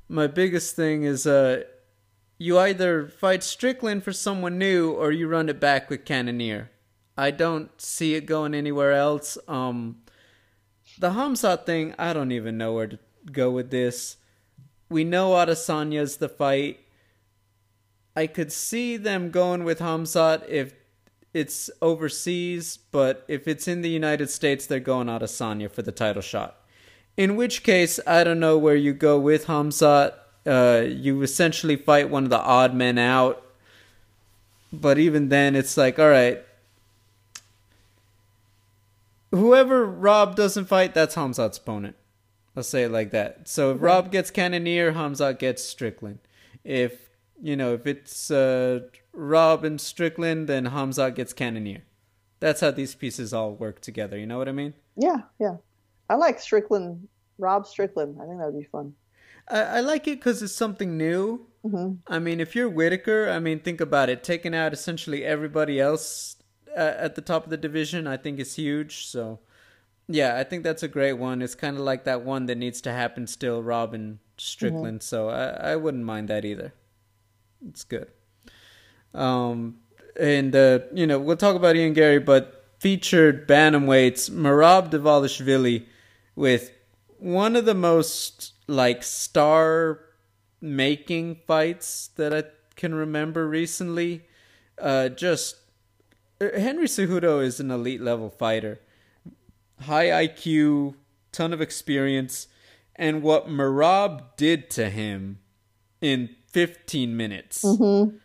[0.07, 1.63] my biggest thing is uh,
[2.37, 6.69] you either fight Strickland for someone new or you run it back with Cannonier.
[7.17, 9.35] I don't see it going anywhere else.
[9.47, 10.03] Um,
[10.99, 12.99] the Khamzat thing, I don't even know where to
[13.31, 14.17] go with this.
[14.89, 16.81] We know Adesanya's the fight.
[18.15, 20.76] I could see them going with Khamzat if
[21.37, 25.83] it's overseas, but if it's in the United States, they're going out of Adesanya for
[25.83, 26.57] the title shot.
[27.15, 30.13] In which case, I don't know where you go with Khamzat.
[30.47, 33.45] Uh, you essentially fight one of the odd men out.
[34.73, 36.41] But even then, it's like, all right.
[39.29, 41.95] Whoever Rob doesn't fight, that's Khamzat's opponent.
[42.55, 43.47] I'll say it like that.
[43.47, 46.17] So if Rob gets Cannonier, Khamzat gets Strickland.
[46.63, 47.07] If
[47.41, 48.79] you know, if it's uh,
[49.17, 51.81] Rob and Strickland, then Khamzat gets Cannonier.
[52.39, 54.15] That's how these pieces all work together.
[54.15, 54.75] You know what I mean?
[54.95, 55.57] Yeah, yeah.
[56.07, 57.07] I like Strickland,
[57.39, 58.17] Rob Strickland.
[58.21, 58.93] I think that would be fun.
[59.49, 61.47] I, I like it because it's something new.
[61.65, 61.95] Mm-hmm.
[62.07, 64.23] I mean, if you're Whittaker, I mean, think about it.
[64.23, 66.35] Taking out essentially everybody else
[66.77, 69.07] uh, at the top of the division, I think is huge.
[69.07, 69.39] So,
[70.07, 71.41] yeah, I think that's a great one.
[71.41, 74.99] It's kind of like that one that needs to happen still, Robin Strickland.
[74.99, 75.05] Mm-hmm.
[75.05, 76.73] So I, I wouldn't mind that either.
[77.67, 78.11] It's good.
[79.13, 79.77] Um,
[80.19, 85.85] and uh, you know, we'll talk about Ian Garry, but featured bantamweights Merab Dvalishvili
[86.35, 86.71] with
[87.17, 89.99] one of the most like star
[90.61, 92.43] making fights that I
[92.75, 94.25] can remember recently.
[94.79, 95.55] Uh, just
[96.39, 98.79] uh, Henry Cejudo is an elite level fighter,
[99.81, 100.95] high IQ,
[101.31, 102.47] ton of experience,
[102.95, 105.39] and what Merab did to him
[106.01, 107.63] in 15 minutes.
[107.63, 108.17] Mm-hmm.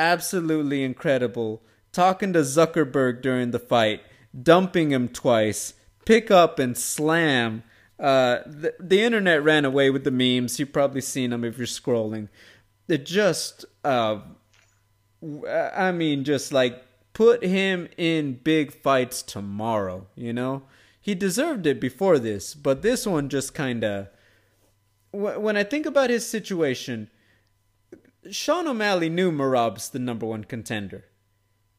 [0.00, 1.62] Absolutely incredible.
[1.92, 4.00] Talking to Zuckerberg during the fight,
[4.42, 5.74] dumping him twice,
[6.06, 7.64] pick up and slam.
[7.98, 10.58] Uh, the, the internet ran away with the memes.
[10.58, 12.28] You've probably seen them if you're scrolling.
[12.88, 14.20] It just, uh,
[15.52, 16.82] I mean, just like
[17.12, 20.62] put him in big fights tomorrow, you know?
[20.98, 24.08] He deserved it before this, but this one just kind of.
[25.12, 27.10] When I think about his situation,
[28.30, 31.04] Sean O'Malley knew Merab's the number one contender.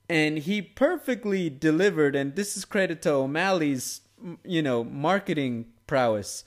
[0.09, 4.01] And he perfectly delivered, and this is credit to O'Malley's,
[4.43, 6.43] you know, marketing prowess.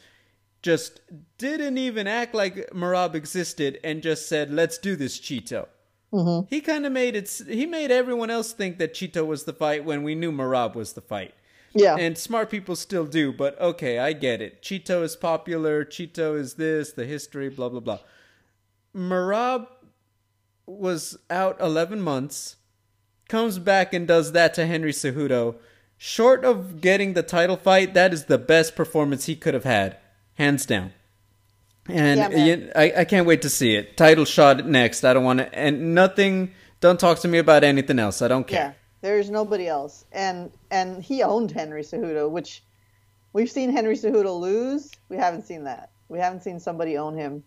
[0.63, 1.01] Just
[1.39, 5.67] didn't even act like Merab existed and just said, let's do this, Chito.
[6.13, 6.47] Mm-hmm.
[6.49, 9.85] He kind of made it, he made everyone else think that Chito was the fight
[9.85, 11.35] when we knew Merab was the fight.
[11.75, 11.97] Yeah.
[11.97, 14.63] And smart people still do, but okay, I get it.
[14.63, 17.99] Chito is popular, Chito is this, the history, blah, blah, blah.
[18.95, 19.67] Merab
[20.67, 22.57] was out 11 months,
[23.29, 25.57] comes back and does that to Henry Cejudo.
[25.97, 29.97] Short of getting the title fight, that is the best performance he could have had,
[30.35, 30.93] hands down.
[31.87, 33.97] And yeah, I, I can't wait to see it.
[33.97, 35.05] Title shot next.
[35.05, 36.53] I don't want to, and nothing.
[36.81, 38.23] Don't talk to me about anything else.
[38.23, 38.59] I don't care.
[38.59, 40.07] Yeah, there's nobody else.
[40.13, 42.65] And and he owned Henry Cejudo, which
[43.35, 44.91] we've seen Henry Cejudo lose.
[45.11, 45.91] We haven't seen that.
[46.09, 47.45] We haven't seen somebody own him,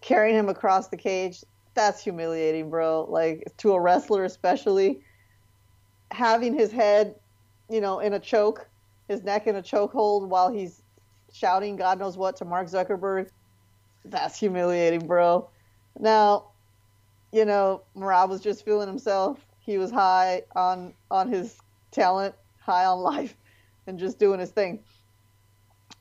[0.00, 3.06] carrying him across the cage that's humiliating, bro.
[3.08, 5.00] Like to a wrestler, especially
[6.10, 7.14] having his head,
[7.68, 8.68] you know, in a choke,
[9.08, 10.82] his neck in a chokehold while he's
[11.32, 13.30] shouting God knows what to Mark Zuckerberg.
[14.04, 15.48] That's humiliating, bro.
[15.98, 16.46] Now,
[17.32, 19.38] you know, Merab was just feeling himself.
[19.60, 21.56] He was high on on his
[21.90, 23.36] talent, high on life,
[23.86, 24.80] and just doing his thing.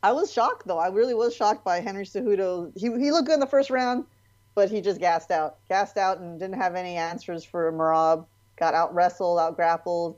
[0.01, 0.79] I was shocked though.
[0.79, 2.71] I really was shocked by Henry Cejudo.
[2.75, 4.05] He he looked good in the first round
[4.59, 8.25] but he just gassed out, gassed out, and didn't have any answers for Merab.
[8.57, 10.17] Got out wrestled, out grappled,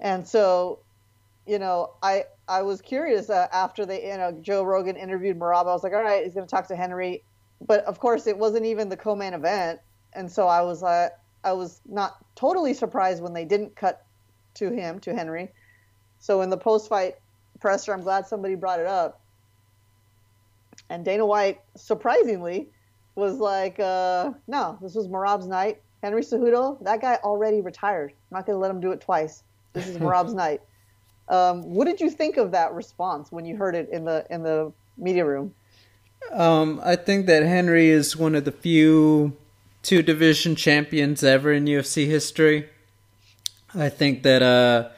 [0.00, 0.78] and so,
[1.46, 5.66] you know, I I was curious uh, after they, you know, Joe Rogan interviewed Merab.
[5.66, 7.24] I was like, all right, he's going to talk to Henry,
[7.60, 9.80] but of course, it wasn't even the co-main event,
[10.14, 11.10] and so I was uh,
[11.44, 14.02] I was not totally surprised when they didn't cut
[14.54, 15.50] to him to Henry.
[16.20, 17.16] So in the post-fight
[17.60, 19.20] presser, I'm glad somebody brought it up.
[20.88, 22.71] And Dana White, surprisingly,
[23.14, 25.80] was like, uh, no, this was Merab's night.
[26.02, 28.10] Henry Cejudo, that guy already retired.
[28.10, 29.42] I'm not going to let him do it twice.
[29.72, 30.60] This is Merab's night.
[31.28, 34.42] Um, what did you think of that response when you heard it in the in
[34.42, 35.54] the media room?
[36.32, 39.36] Um, I think that Henry is one of the few
[39.82, 42.68] two division champions ever in UFC history.
[43.74, 44.90] I think that uh,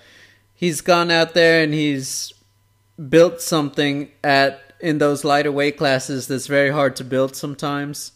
[0.54, 2.32] he's gone out there and he's
[3.08, 8.12] built something at in those lighter weight classes that's very hard to build sometimes.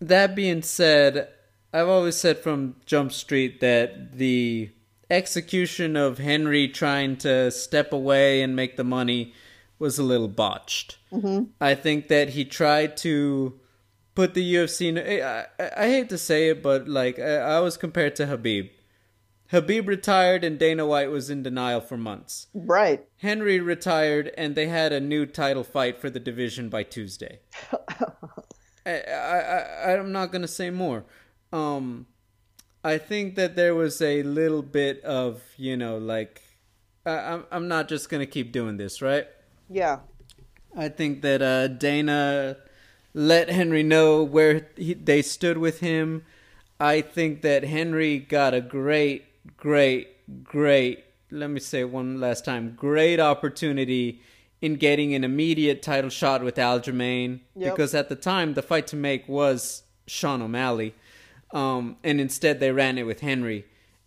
[0.00, 1.28] That being said,
[1.74, 4.70] I've always said from Jump Street that the
[5.10, 9.34] execution of Henry trying to step away and make the money
[9.78, 10.96] was a little botched.
[11.12, 11.50] Mm-hmm.
[11.60, 13.60] I think that he tried to
[14.14, 14.88] put the UFC.
[14.88, 18.24] In, I, I, I hate to say it, but like I, I was compared to
[18.24, 18.70] Khabib.
[19.50, 22.48] Khabib retired and Dana White was in denial for months.
[22.52, 23.06] Right.
[23.18, 27.40] Henry retired and they had a new title fight for the division by Tuesday.
[28.86, 29.38] I, I,
[29.86, 31.04] I, am not going to say more.
[31.52, 32.06] Um,
[32.84, 36.42] I think that there was a little bit of, you know, like,
[37.04, 39.26] I'm, I'm not just going to keep doing this, right?
[39.68, 40.00] Yeah.
[40.76, 42.58] I think that uh, Dana
[43.14, 46.24] let Henry know where he, they stood with him.
[46.78, 49.24] I think that Henry got a great,
[49.56, 54.20] great, great, let me say one last time, great opportunity
[54.60, 57.74] in getting an immediate title shot with Aljamain Yep.
[57.74, 60.94] because at the time the fight to make was Sean O'Malley,
[61.52, 63.64] um, and instead they ran it with Henry,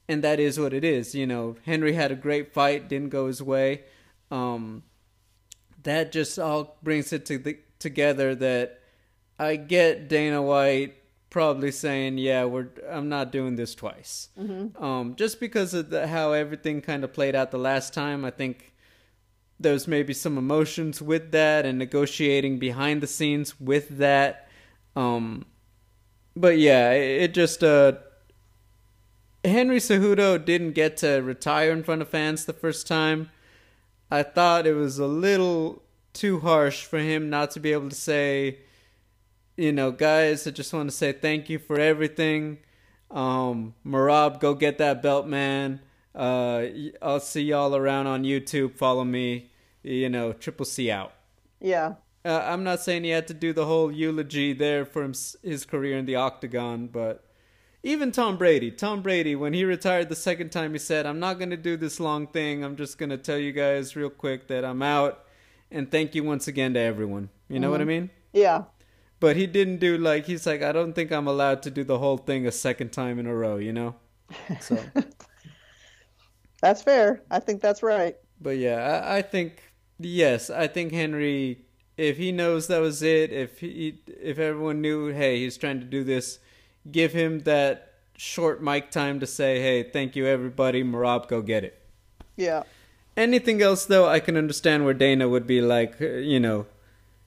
[0.09, 1.15] and that is what it is.
[1.15, 3.83] You know, Henry had a great fight, didn't go his way.
[4.29, 4.83] Um,
[5.83, 8.81] that just all brings it to the, together that
[9.39, 10.95] I get Dana White
[11.31, 14.29] probably saying, "Yeah, we're I'm not doing this twice."
[14.83, 18.29] Um, just because of the, how everything kind of played out the last time, I
[18.29, 18.73] think
[19.59, 24.47] there's maybe some emotions with that and negotiating behind the scenes with that.
[24.95, 25.45] Um,
[26.35, 27.93] but yeah, it, it just uh,
[29.43, 33.29] Henry Cejudo didn't get to retire in front of fans the first time.
[34.09, 37.95] I thought it was a little too harsh for him not to be able to
[37.95, 38.59] say,
[39.61, 42.57] you know, guys, I just want to say thank you for everything.
[43.11, 45.81] Um, Merab, go get that belt, man.
[46.15, 46.65] Uh,
[46.99, 48.75] I'll see y'all around on YouTube.
[48.75, 49.51] Follow me.
[49.83, 51.13] You know, Triple C out.
[51.59, 51.93] Yeah.
[52.25, 55.03] Uh, I'm not saying he had to do the whole eulogy there for
[55.43, 57.23] his career in the octagon, but
[57.83, 61.37] even Tom Brady, Tom Brady, when he retired the second time, he said, "I'm not
[61.37, 62.63] going to do this long thing.
[62.63, 65.25] I'm just going to tell you guys real quick that I'm out,
[65.71, 68.11] and thank you once again to everyone." You know what I mean?
[68.33, 68.63] Yeah.
[69.21, 71.99] But he didn't do like he's like, "I don't think I'm allowed to do the
[71.99, 73.95] whole thing a second time in a row," you know?
[74.59, 74.77] So,
[76.61, 77.21] That's fair.
[77.31, 78.15] I think that's right.
[78.39, 79.63] but yeah, I, I think
[79.99, 81.65] yes, I think Henry,
[81.97, 85.85] if he knows that was it, if he if everyone knew, hey, he's trying to
[85.85, 86.39] do this,
[86.91, 91.63] give him that short mic time to say, hey, thank you everybody, Merab, go get
[91.63, 91.81] it.
[92.35, 92.63] Yeah.
[93.17, 96.67] Anything else though, I can understand where Dana would be like, you know,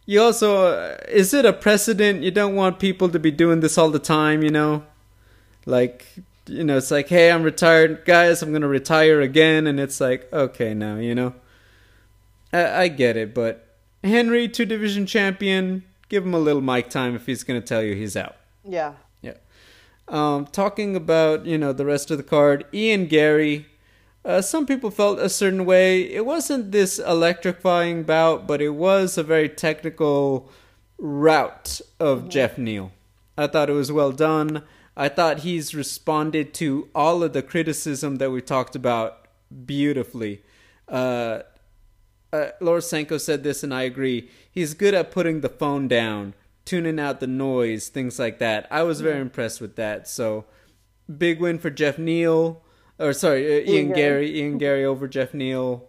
[0.06, 2.22] you also uh, is it a precedent?
[2.22, 4.84] You don't want people to be doing this all the time, you know,
[5.66, 6.06] like
[6.46, 10.30] you know, it's like, hey, I'm retired, guys, I'm gonna retire again, and it's like,
[10.32, 11.34] okay, now, you know,
[12.52, 17.14] I, I get it, but Henry, two division champion, give him a little mic time
[17.14, 18.36] if he's gonna tell you he's out.
[18.64, 18.94] Yeah.
[19.22, 19.34] Yeah.
[20.08, 23.66] Um, talking about you know the rest of the card, Ian Garry.
[24.24, 26.02] Uh, some people felt a certain way.
[26.02, 30.50] It wasn't this electrifying bout, but it was a very technical
[30.96, 32.92] route of Geoff Neal.
[33.36, 34.62] I thought it was well done.
[34.96, 39.26] I thought he's responded to all of the criticism that we talked about
[39.66, 40.42] beautifully.
[40.88, 41.40] Uh,
[42.32, 44.30] uh, Lord Senko said this, and I agree.
[44.50, 48.66] He's good at putting the phone down, tuning out the noise, things like that.
[48.70, 50.08] I was very impressed with that.
[50.08, 50.46] So,
[51.18, 52.63] big win for Geoff Neal,
[52.98, 53.94] or sorry, uh, Ian, Ian Garry.
[54.26, 54.38] Garry.
[54.40, 55.88] Ian Garry over Geoff Neal.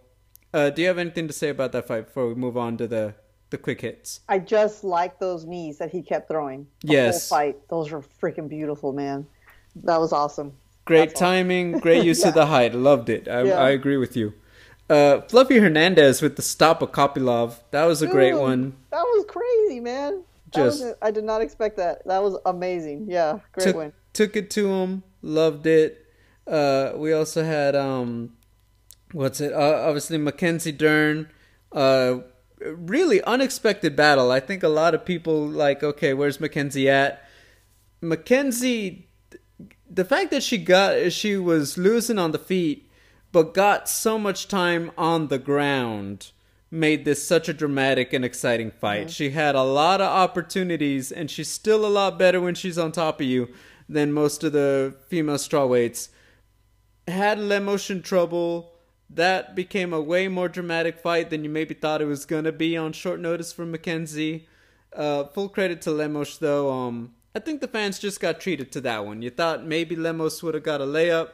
[0.52, 2.86] Uh, do you have anything to say about that fight before we move on to
[2.86, 3.14] the
[3.50, 4.20] the quick hits?
[4.28, 6.66] I just like those knees that he kept throwing.
[6.82, 7.28] Yes.
[7.28, 7.68] Fight.
[7.68, 9.26] Those were freaking beautiful, man.
[9.84, 10.54] That was awesome.
[10.84, 12.74] Great That's timing, great use of the height.
[12.74, 13.28] Loved it.
[13.28, 13.58] I, Yeah.
[13.58, 14.34] I agree with you.
[14.88, 17.58] Uh, Fluffy Hernandez with the stop of Kopylov.
[17.72, 18.74] That was a great one.
[18.90, 20.22] That was crazy, man.
[20.52, 22.06] That Just- I did not expect that.
[22.06, 23.06] That was amazing.
[23.08, 23.92] Yeah, great took, win.
[24.12, 26.05] took it to him loved it
[26.46, 28.32] uh we also had um
[29.12, 31.28] what's it uh, obviously mackenzie dern
[31.72, 32.18] uh
[32.60, 37.22] really unexpected battle i think a lot of people like okay where's mackenzie at
[38.00, 39.08] mackenzie
[39.88, 42.90] the fact that she got she was losing on the feet
[43.32, 46.32] but got so much time on the ground
[46.70, 49.10] made this such a dramatic and exciting fight.
[49.10, 52.92] She had a lot of opportunities and she's still a lot better when she's on
[52.92, 53.48] top of you
[53.88, 56.08] than most of the female strawweights.
[57.08, 58.72] Had Lemotion trouble.
[59.08, 62.76] That became a way more dramatic fight than you maybe thought it was gonna be
[62.76, 64.48] on short notice for Mackenzie.
[64.92, 66.72] Uh, full credit to Lemos though.
[66.72, 69.22] Um, I think the fans just got treated to that one.
[69.22, 71.28] You thought maybe Lemos would have got a layup.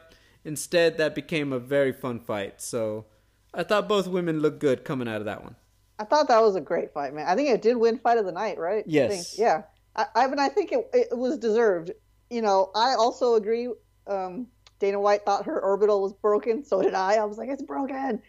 [0.45, 2.61] Instead, that became a very fun fight.
[2.61, 3.07] So
[3.55, 5.55] I thought both women looked good coming out of that one.
[5.99, 7.27] I thought that was a great fight, man.
[7.29, 8.81] I think it did win fight of the night, right?
[8.85, 9.11] I Yes.
[9.31, 9.41] think.
[9.41, 9.63] Yeah.
[9.95, 11.93] I, I mean, I think it, it was deserved.
[12.29, 13.69] You know, I also agree.
[14.09, 14.49] Um,
[14.83, 16.65] Dana White thought her orbital was broken.
[16.65, 17.15] So did I.
[17.15, 18.21] I was like, it's broken.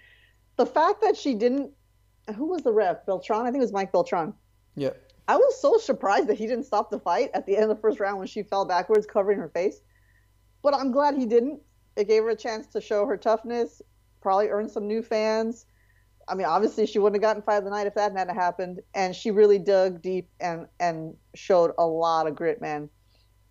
[0.55, 1.71] The fact that she didn't.
[2.35, 3.07] Who was the ref?
[3.07, 3.41] Beltran?
[3.41, 4.35] I think it was Mike Beltran.
[4.75, 4.91] Yeah.
[5.27, 7.81] I was so surprised that he didn't stop the fight at the end of the
[7.81, 9.81] first round when she fell backwards, covering her face.
[10.61, 11.59] But I'm glad he didn't.
[11.95, 13.81] It gave her a chance to show her toughness,
[14.21, 15.65] probably earn some new fans.
[16.27, 18.81] I mean, obviously she wouldn't have gotten fight of the night if that hadn't happened.
[18.93, 22.89] And she really dug deep and and showed a lot of grit, man.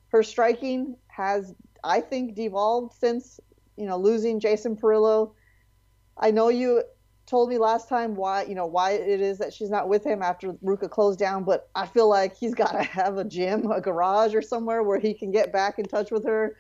[0.09, 1.53] Her striking has
[1.85, 3.41] I think devolved since
[3.77, 5.35] you know losing Jason Parillo.
[6.19, 6.83] I know you
[7.27, 10.23] told me last time why you know why it is that she's not with him
[10.23, 13.81] after RVCA closed down, but I feel like he's got to have a gym, a
[13.81, 16.57] garage, or somewhere where he can get back in touch with her.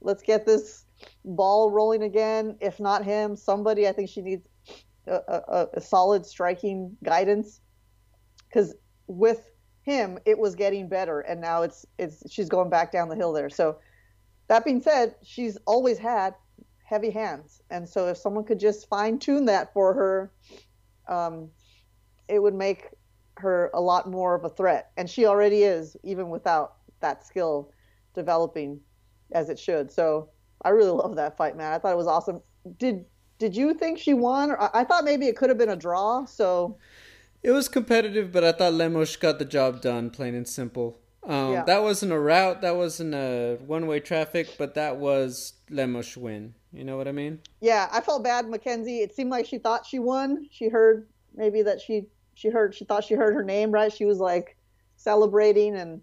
[0.00, 0.84] Let's get this
[1.24, 2.56] ball rolling again.
[2.60, 3.86] If not him, somebody.
[3.88, 4.48] I think she needs
[5.06, 7.60] a, a, a solid striking guidance
[8.48, 8.74] because
[9.06, 9.50] with
[9.82, 13.32] him it was getting better, and now it's it's she's going back down the hill
[13.32, 13.50] there.
[13.50, 13.78] So
[14.48, 16.34] that being said, she's always had
[16.84, 17.62] heavy hands.
[17.70, 20.32] And so if someone could just fine tune that for her,
[21.08, 21.50] um,
[22.28, 22.88] it would make
[23.38, 24.90] her a lot more of a threat.
[24.96, 27.72] And she already is, even without that skill
[28.14, 28.80] developing
[29.32, 29.90] as it should.
[29.90, 30.30] So
[30.62, 31.72] I really love that fight, man.
[31.72, 32.40] I thought it was awesome.
[32.78, 33.04] Did
[33.38, 34.56] did you think she won?
[34.72, 36.24] I thought maybe it could have been a draw.
[36.24, 36.78] So
[37.42, 40.98] it was competitive, but I thought Lemos got the job done, plain and simple.
[41.26, 41.64] Um, yeah.
[41.64, 42.62] That wasn't a route.
[42.62, 46.54] That wasn't a one-way traffic, but that was Lemos win.
[46.72, 47.40] You know what I mean?
[47.60, 49.00] Yeah, I felt bad, Mackenzie.
[49.00, 50.46] It seemed like she thought she won.
[50.50, 53.92] She heard maybe that she she heard she thought she heard her name right.
[53.92, 54.56] She was like
[54.96, 56.02] celebrating and.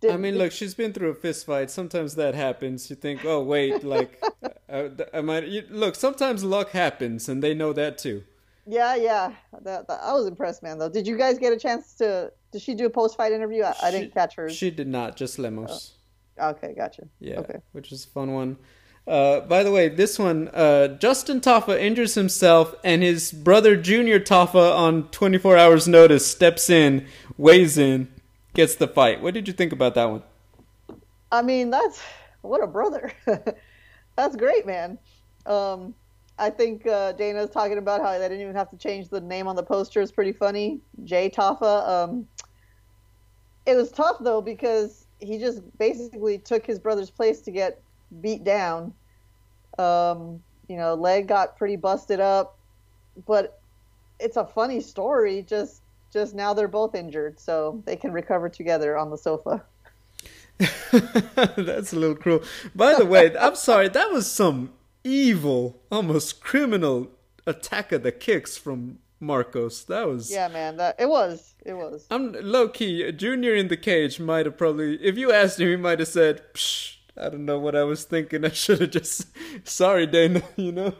[0.00, 1.70] Did, I mean, look, she's been through a fist fight.
[1.70, 2.90] Sometimes that happens.
[2.90, 4.20] You think, oh wait, like,
[4.68, 5.94] uh, I might look.
[5.94, 8.24] Sometimes luck happens, and they know that too.
[8.66, 9.32] Yeah, yeah.
[9.62, 10.78] That, that, I was impressed, man.
[10.78, 12.32] Though, did you guys get a chance to?
[12.52, 13.64] Did she do a post-fight interview?
[13.64, 14.54] I, she, I didn't catch hers.
[14.54, 15.16] She did not.
[15.16, 15.92] Just Lemos.
[16.38, 16.50] Oh.
[16.50, 17.08] Okay, gotcha.
[17.20, 17.40] Yeah.
[17.40, 17.58] Okay.
[17.72, 18.56] Which is a fun one.
[19.06, 24.20] Uh, by the way, this one, uh, Justin Tafa injures himself, and his brother Junior
[24.20, 27.06] Tafa, on 24 hours' notice, steps in,
[27.36, 28.08] weighs in,
[28.54, 29.20] gets the fight.
[29.20, 30.22] What did you think about that one?
[31.32, 32.00] I mean, that's
[32.42, 33.12] what a brother.
[34.16, 34.98] that's great, man.
[35.46, 35.94] Um,
[36.42, 39.46] I think uh, Dana's talking about how they didn't even have to change the name
[39.46, 40.00] on the poster.
[40.00, 40.80] It's pretty funny.
[41.04, 41.88] Jay Tafa.
[41.88, 42.26] Um,
[43.64, 47.80] it was tough though because he just basically took his brother's place to get
[48.20, 48.92] beat down.
[49.78, 52.58] Um, you know, leg got pretty busted up,
[53.24, 53.60] but
[54.18, 55.42] it's a funny story.
[55.42, 55.82] Just
[56.12, 59.62] just now they're both injured, so they can recover together on the sofa.
[60.90, 62.42] That's a little cruel.
[62.74, 63.88] By the way, I'm sorry.
[63.88, 64.72] That was some
[65.04, 67.10] evil, almost criminal
[67.46, 69.84] attack of the kicks from Marcos.
[69.84, 70.76] That was yeah, man.
[70.76, 71.54] That it was.
[71.64, 72.06] It was.
[72.10, 73.10] I'm low key.
[73.12, 76.42] Junior in the cage might have probably, if you asked him, he might have said,
[76.54, 78.44] Psh, "I don't know what I was thinking.
[78.44, 79.26] I should have just,
[79.64, 80.94] sorry, Dana." You know.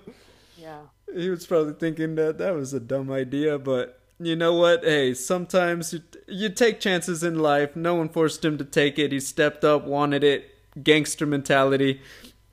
[0.57, 0.82] Yeah.
[1.14, 4.84] He was probably thinking that that was a dumb idea, but you know what?
[4.84, 7.76] Hey, sometimes you you take chances in life.
[7.76, 9.12] No one forced him to take it.
[9.12, 10.48] He stepped up, wanted it.
[10.82, 12.00] Gangster mentality.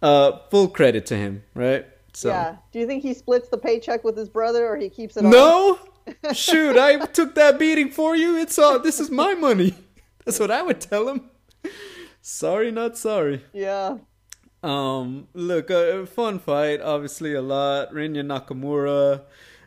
[0.01, 1.85] Uh, full credit to him, right?
[2.13, 2.29] So.
[2.29, 2.57] Yeah.
[2.71, 5.25] Do you think he splits the paycheck with his brother, or he keeps it?
[5.25, 5.31] All?
[5.31, 5.79] No.
[6.33, 8.37] Shoot, I took that beating for you.
[8.37, 8.79] It's all.
[8.79, 9.75] This is my money.
[10.25, 11.29] That's what I would tell him.
[12.21, 13.43] Sorry, not sorry.
[13.53, 13.97] Yeah.
[14.63, 15.27] Um.
[15.33, 16.81] Look, a uh, fun fight.
[16.81, 17.91] Obviously, a lot.
[17.93, 19.23] Rinya Nakamura.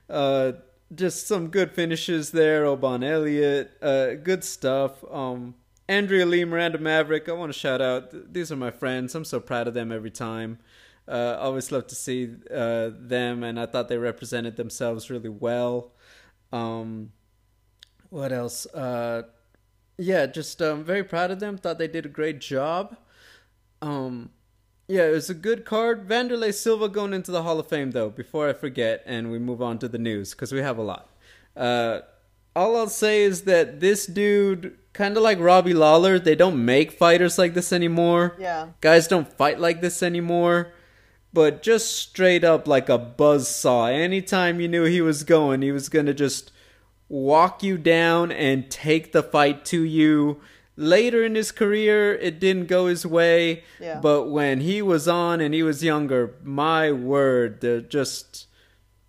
[0.09, 0.53] Uh,
[0.95, 2.66] just some good finishes there.
[2.66, 3.72] Oban Elliott.
[3.80, 5.03] Uh, good stuff.
[5.11, 5.55] Um.
[5.89, 8.33] Andrea Lee, Miranda Maverick, I want to shout out.
[8.33, 9.14] These are my friends.
[9.14, 10.59] I'm so proud of them every time.
[11.09, 15.93] Uh, always love to see uh, them, and I thought they represented themselves really well.
[16.53, 17.12] Um,
[18.11, 18.66] what else?
[18.66, 19.22] Uh,
[19.99, 21.59] yeah, just um, very proud of them.
[21.59, 22.97] Thought they did a great job.
[23.80, 24.30] Um,
[24.87, 26.09] yeah, it was a good card.
[26.09, 29.61] Wanderlei Silva going into the Hall of Fame, though, before I forget, and we move
[29.61, 31.09] on to the news, because we have a lot.
[32.55, 36.92] All I'll say is that this dude kind of like Robbie Lawler, they don't make
[36.92, 38.36] fighters like this anymore.
[38.38, 38.68] Yeah.
[38.80, 40.72] Guys don't fight like this anymore.
[41.32, 43.86] But just straight up like a buzz saw.
[43.86, 46.53] Anytime you knew he was going, he was going to just
[47.09, 50.42] walk you down and take the fight to you.
[50.76, 53.64] Later in his career, it didn't go his way.
[53.80, 53.98] Yeah.
[54.00, 58.46] But when he was on and he was younger, my word, they're just.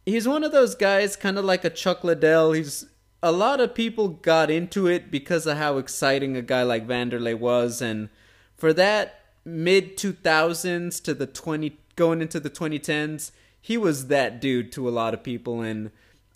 [0.05, 2.53] He's one of those guys, kind of like a Chuck Liddell.
[2.53, 2.85] He's
[3.23, 7.39] a lot of people got into it because of how exciting a guy like Wanderlei
[7.39, 8.09] was, and
[8.57, 14.73] for that mid 2000s to the 20 going into the 2010s, he was that dude
[14.73, 15.89] to a lot of people, and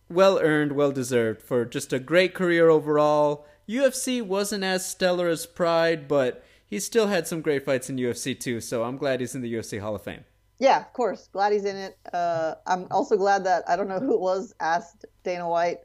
[0.09, 3.45] well earned, well deserved for just a great career overall.
[3.67, 8.39] UFC wasn't as stellar as Pride, but he still had some great fights in UFC
[8.39, 8.61] too.
[8.61, 10.23] So I'm glad he's in the UFC Hall of Fame.
[10.57, 11.27] Yeah, of course.
[11.33, 11.97] Glad he's in it.
[12.13, 15.79] Uh, I'm also glad that I don't know who it was asked Dana White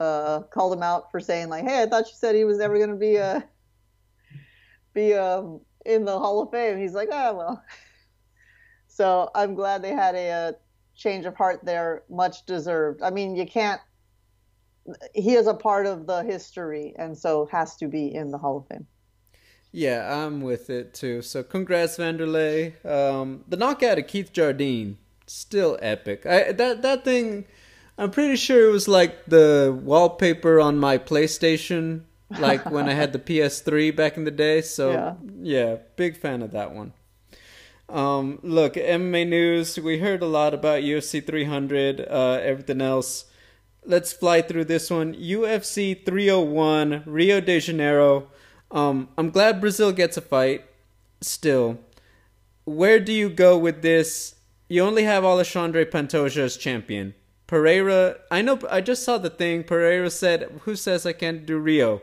[0.00, 2.76] uh, called him out for saying like, "Hey, I thought you said he was never
[2.76, 3.46] going to be a
[4.94, 7.62] be um, in the Hall of Fame." He's like, "Ah, well."
[8.90, 10.54] So I'm glad they had a, a
[10.96, 13.00] change of heart there, much deserved.
[13.00, 13.80] I mean, you can't.
[15.14, 18.56] He is a part of the history, and so has to be in the Hall
[18.56, 18.88] of Fame.
[19.70, 21.22] Yeah, I'm with it too.
[21.22, 22.84] So congrats, Wanderlei.
[22.84, 26.26] Um, the knockout of Keith Jardine, still epic.
[26.26, 27.44] I, that that thing,
[27.98, 32.02] I'm pretty sure it was like the wallpaper on my PlayStation,
[32.38, 34.60] like when I had the PS3 back in the day.
[34.62, 35.14] So Yeah.
[35.42, 36.92] yeah big fan of that one.
[37.88, 39.78] Um, look, MMA news.
[39.80, 42.00] We heard a lot about UFC 300.
[42.08, 43.24] Uh, everything else.
[43.84, 45.14] Let's fly through this one.
[45.14, 48.28] UFC 301, Rio de Janeiro.
[48.70, 50.64] Um, I'm glad Brazil gets a fight.
[51.22, 51.78] Still,
[52.64, 54.34] where do you go with this?
[54.68, 57.14] You only have Alexandre Pantoja as champion.
[57.48, 58.60] Pereira, I know.
[58.70, 59.64] I just saw the thing.
[59.64, 62.02] Pereira said, "Who says I can't do Rio?"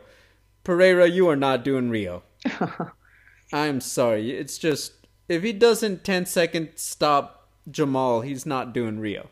[0.64, 2.22] Pereira, you are not doing Rio.
[3.52, 4.32] I'm sorry.
[4.32, 4.92] It's just
[5.28, 9.28] if he doesn't 10 second stop Jamal, he's not doing Rio.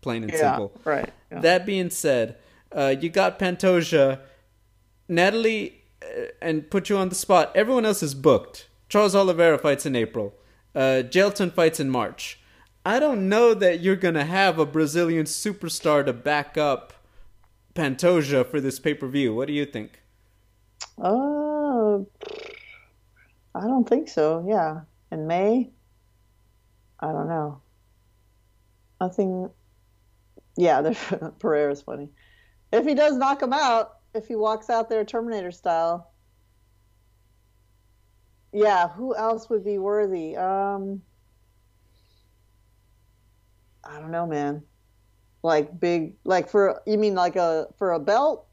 [0.00, 0.72] Plain and Yeah, simple.
[0.84, 1.12] right.
[1.32, 1.40] yeah.
[1.40, 2.36] That being said,
[2.72, 4.20] uh, you got Pantoja,
[5.08, 7.50] Natalie, uh, and put you on the spot.
[7.56, 8.68] Everyone else is booked.
[8.88, 10.34] Charles Oliveira fights in April.
[10.74, 12.38] Uh, Jailton fights in March.
[12.86, 16.92] I don't know that you're gonna have a Brazilian superstar to back up
[17.74, 19.34] Pantoja for this pay per view.
[19.34, 20.04] What do you think?
[20.96, 21.96] Uh,
[23.56, 24.46] I don't think so.
[24.48, 24.82] Yeah.
[25.10, 25.72] In May?
[27.00, 27.60] I don't know.
[29.00, 29.50] I think,
[30.56, 30.80] yeah,
[31.40, 32.08] Pereira's funny.
[32.72, 36.12] If he does knock him out, if he walks out there Terminator style,
[38.52, 40.36] yeah, who else would be worthy?
[40.36, 41.02] Um,
[43.88, 44.62] I don't know, man.
[45.42, 48.46] Like big, like for you mean like a for a belt,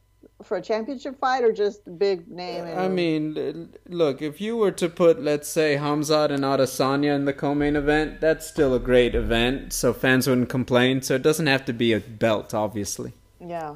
[0.44, 2.66] for a championship fight, or just big name?
[2.66, 7.34] I mean, look, if you were to put, let's say, Khamzat and Adesanya in the
[7.34, 11.02] co-main event, that's still a great event, so fans wouldn't complain.
[11.02, 13.14] So it doesn't have to be a belt, obviously.
[13.40, 13.76] Yeah.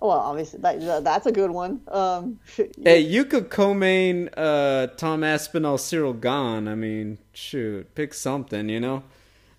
[0.00, 1.82] Well, obviously that that's a good one.
[1.88, 2.40] Um,
[2.82, 6.68] Hey, you could co-main uh, Tom Aspinall, Ciryl Gane.
[6.68, 9.02] I mean, shoot, pick something, you know.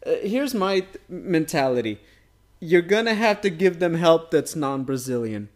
[0.06, 2.00] Uh, here's my th- mentality:
[2.60, 5.50] you're gonna have to give them help that's non-Brazilian.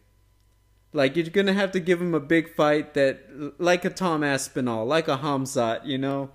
[0.94, 4.86] Like you're gonna have to give them a big fight that, like a Tom Aspinall,
[4.86, 5.86] like a Khamzat.
[5.86, 6.30] You know,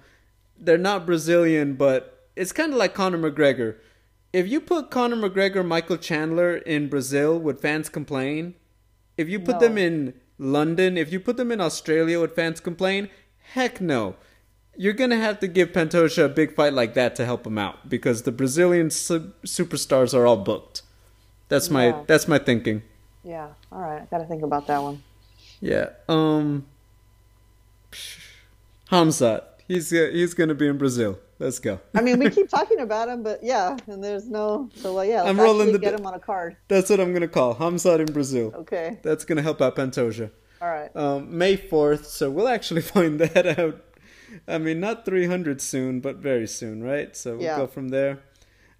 [0.59, 3.77] they're not Brazilian, but it's kind of like Conor McGregor.
[4.33, 8.55] If you put Conor McGregor, Michael Chandler in Brazil, would fans complain?
[9.17, 9.61] If you put No.
[9.61, 13.09] them in London, if you put them in Australia, would fans complain?
[13.55, 14.17] Heck no.
[14.77, 17.89] You're gonna have to give Pantoja a big fight like that to help him out
[17.89, 20.83] because the Brazilian su- superstars are all booked.
[21.49, 22.03] That's my Yeah.
[22.07, 22.83] that's my thinking.
[23.25, 23.49] yeah.
[23.73, 24.03] All right.
[24.03, 25.03] I got to think about that one.
[25.61, 25.91] Yeah.
[26.09, 26.65] Um.
[28.91, 29.43] Khamzat.
[29.69, 31.19] He's uh, he's gonna be in Brazil.
[31.39, 31.81] Let's go.
[31.95, 34.69] I mean, we keep talking about him, but yeah, and there's no.
[34.77, 36.57] So like, yeah, I'm rolling the get him on a card.
[36.69, 38.53] That's what I'm gonna call Khamzat in Brazil.
[38.57, 38.99] Okay.
[39.03, 40.31] That's gonna help out Pantoja.
[40.63, 40.95] All right.
[40.95, 43.81] um, May 4th, so we'll actually find that out.
[44.49, 47.17] I mean, not 300 soon, but very soon, right?
[47.17, 47.57] So we'll Yeah.
[47.59, 48.19] go from there.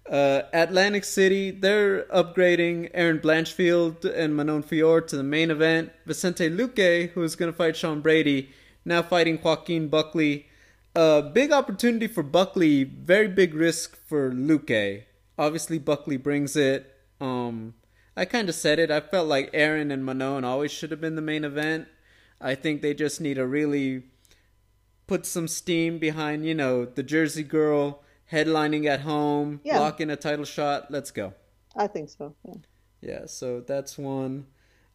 [0.09, 5.91] Uh, Atlantic City, they're upgrading Erin Blanchfield and Manon Fior to the main event.
[6.05, 8.49] Vicente Luque, who's going to fight Sean Brady,
[8.83, 10.47] now fighting Joaquin Buckley.
[10.95, 15.03] Uh, big opportunity for Buckley, very big risk for Luque.
[15.37, 16.91] Obviously, Buckley brings it.
[17.21, 17.75] Um,
[18.17, 18.91] I kind of said it.
[18.91, 21.87] I felt like Erin and Manon always should have been the main event.
[22.41, 24.03] I think they just need a really
[25.07, 29.77] put some steam behind, you know, the Jersey girl headlining at home, Yeah.
[29.77, 30.89] blocking a title shot.
[30.89, 31.33] Let's go.
[31.75, 32.35] I think so.
[32.45, 32.53] Yeah.
[33.01, 34.45] Yeah, so that's one.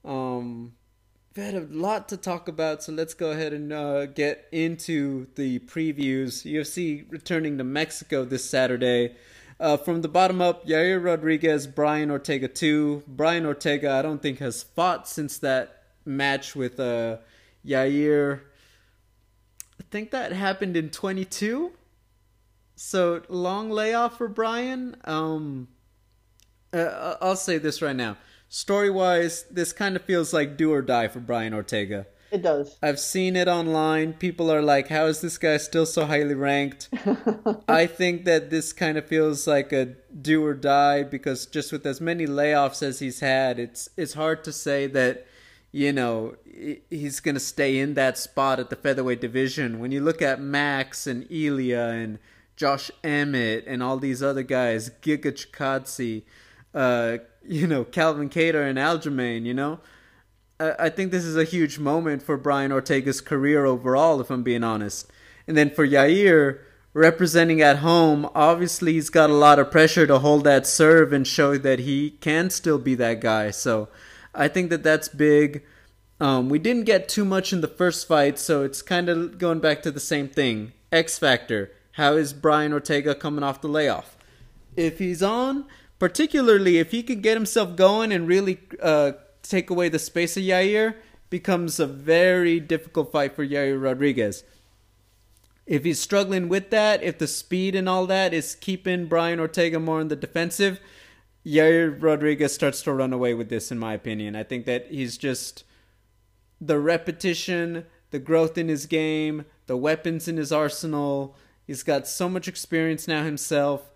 [0.05, 0.75] Um,
[1.37, 5.27] we had a lot to talk about, so let's go ahead and uh, get into
[5.35, 6.45] the previews.
[6.51, 9.17] UFC returning to Mexico this Saturday.
[9.59, 13.05] Uh, from the bottom up, Yair Rodriguez, Brian Ortega 2.
[13.07, 17.17] Brian Ortega, I don't think, has fought since that match with uh,
[17.67, 18.41] Yair.
[19.81, 21.73] I think that happened in 22.
[22.75, 24.97] So, long layoff for Brian.
[25.05, 25.69] Um,
[26.73, 28.17] uh, I'll say this right now.
[28.49, 32.07] Story wise, this kind of feels like do or die for Brian Ortega.
[32.31, 32.77] It does.
[32.83, 34.13] I've seen it online.
[34.13, 36.89] People are like, how is this guy still so highly ranked?
[37.69, 41.87] I think that this kind of feels like a do or die because just with
[41.87, 45.27] as many layoffs as he's had, it's it's hard to say that
[45.77, 46.35] you know
[46.89, 49.79] he's going to stay in that spot at the featherweight division.
[49.79, 52.19] When you look at Max and Ilia and
[52.57, 56.23] Josh Emmett and all these other guys, Giga Chikadze,
[56.75, 59.81] uh, you know, Calvin Kattar and Aljamain, you know,
[60.59, 64.43] I I think this is a huge moment for Brian Ortega's career overall, if I'm
[64.43, 65.13] being honest.
[65.47, 66.61] And then for Yair,
[66.95, 71.27] representing at home, obviously he's got a lot of pressure to hold that serve and
[71.27, 73.51] show that he can still be that guy.
[73.51, 73.91] So
[74.37, 75.65] I think that that's big.
[76.21, 79.61] Um, we didn't get too much in the first fight, so it's kind of going
[79.61, 80.73] back to the same thing.
[80.93, 81.73] X Factor.
[81.93, 84.17] How is Brian Ortega coming off the layoff?
[84.77, 85.65] If he's on,
[85.99, 89.13] particularly if he could get himself going and really uh,
[89.43, 90.97] take away the space of Yair,
[91.31, 94.45] becomes a very difficult fight for Yair Rodriguez.
[95.67, 99.81] If he's struggling with that, if the speed and all that is keeping Brian Ortega
[99.81, 100.79] more in the defensive,
[101.47, 104.35] Yair Rodriguez starts to run away with this, in my opinion.
[104.35, 105.63] I think that he's just
[106.61, 111.37] the repetition, the growth in his game, the weapons in his arsenal.
[111.65, 113.93] He's got so much experience now himself.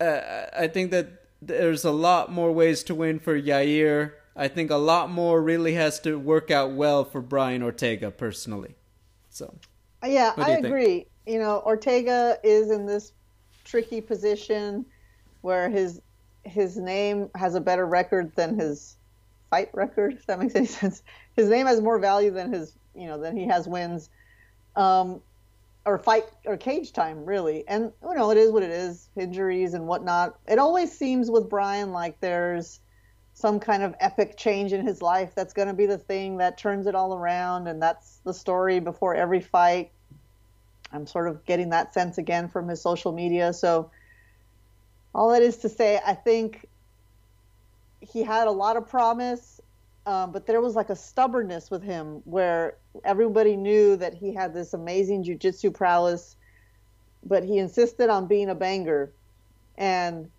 [0.00, 4.14] Uh, I think that there's a lot more ways to win for Yair.
[4.34, 8.74] I think a lot more really has to work out well for Brian Ortega personally.
[9.30, 9.54] So,
[10.04, 11.06] yeah, I agree.
[11.26, 13.12] You know, Ortega is in this
[13.64, 14.84] tricky position
[15.42, 16.00] where his
[16.44, 18.96] his name has a better record than his
[19.50, 20.14] fight record.
[20.14, 21.02] If that makes any sense,
[21.36, 24.10] his name has more value than his you know than he has wins,
[24.76, 25.20] um,
[25.84, 27.66] or fight or cage time really.
[27.68, 30.38] And you know, it is what it is, injuries and whatnot.
[30.46, 32.80] It always seems with Brian like there's
[33.34, 36.56] some kind of epic change in his life that's going to be the thing that
[36.56, 39.90] turns it all around and that's the story before every fight
[40.92, 43.90] i'm sort of getting that sense again from his social media so
[45.14, 46.66] all that is to say i think
[48.00, 49.60] he had a lot of promise
[50.06, 54.52] um, but there was like a stubbornness with him where everybody knew that he had
[54.52, 56.36] this amazing jiu-jitsu prowess
[57.24, 59.12] but he insisted on being a banger
[59.78, 60.30] and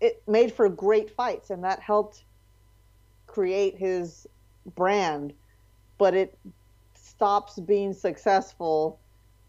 [0.00, 2.24] it made for great fights and that helped
[3.26, 4.26] create his
[4.74, 5.32] brand,
[5.98, 6.36] but it
[6.94, 8.98] stops being successful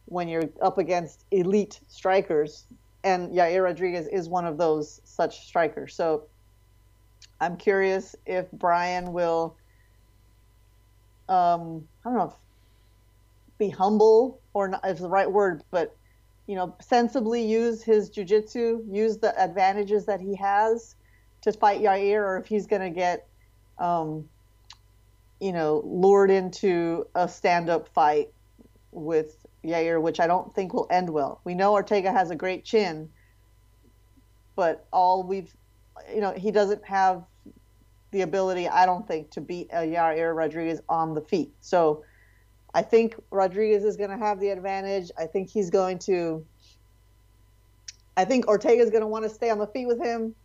[0.05, 2.65] when you're up against elite strikers.
[3.03, 5.95] And Yair Rodriguez is one of those such strikers.
[5.95, 6.23] So
[7.39, 9.55] I'm curious if Brian will,
[11.29, 12.33] um, I don't know if
[13.57, 15.95] be humble or not is the right word, but
[16.47, 20.95] you know, sensibly use his jujitsu, use the advantages that he has
[21.41, 23.27] to fight Yair, or if he's going to get
[23.77, 24.27] um,
[25.39, 28.29] you know, lured into a stand-up fight
[28.91, 31.41] with Yair, which I don't think will end well.
[31.43, 33.09] We know Ortega has a great chin,
[34.55, 35.53] but all we've,
[36.13, 37.23] you know, he doesn't have
[38.11, 41.53] the ability, I don't think, to beat Yair Rodriguez on the feet.
[41.61, 42.03] So
[42.73, 45.11] I think Rodriguez is going to have the advantage.
[45.17, 46.45] I think he's going to.
[48.17, 50.35] I think Ortega is going to want to stay on the feet with him,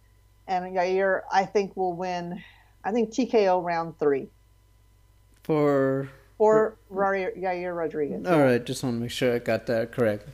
[0.46, 2.40] and Yair, I think, will win
[2.84, 4.28] I think TKO round three.
[5.42, 8.26] For for Yair Rodriguez.
[8.26, 10.28] All right, just want to make sure I got that correct.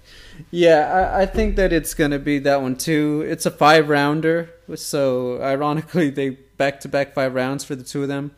[0.51, 3.25] Yeah, I, I think that it's going to be that one too.
[3.29, 8.03] It's a five rounder, so ironically, they back to back five rounds for the two
[8.03, 8.33] of them,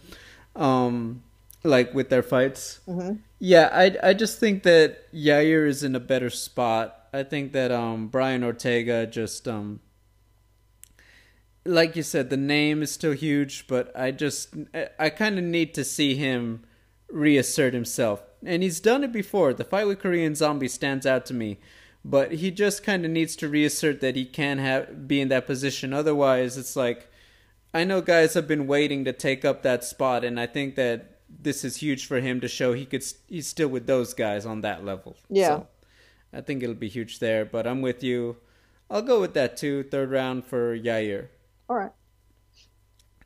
[0.57, 1.23] um,
[1.63, 2.81] like with their fights.
[2.89, 3.17] Mm-hmm.
[3.39, 6.99] Yeah, I I just think that Yair is in a better spot.
[7.13, 9.81] I think that um, Brian Ortega just um,
[11.65, 14.55] like you said, the name is still huge, but I just
[14.99, 16.65] I kind of need to see him
[17.13, 19.55] reassert himself, and he's done it before.
[19.55, 21.61] The fight with Korean Zombie stands out to me,
[22.05, 25.47] but he just kind of needs to reassert that he can have be in that
[25.47, 25.93] position.
[25.93, 27.09] Otherwise, it's like
[27.75, 31.21] I know guys have been waiting to take up that spot, and I think that
[31.29, 34.63] this is huge for him to show he could he's still with those guys on
[34.63, 35.17] that level.
[35.29, 35.67] Yeah, so
[36.33, 37.45] I think it'll be huge there.
[37.45, 38.37] But I'm with you.
[38.91, 39.85] I'll go with that too.
[39.85, 41.29] Third round for Yair.
[41.69, 41.93] All right.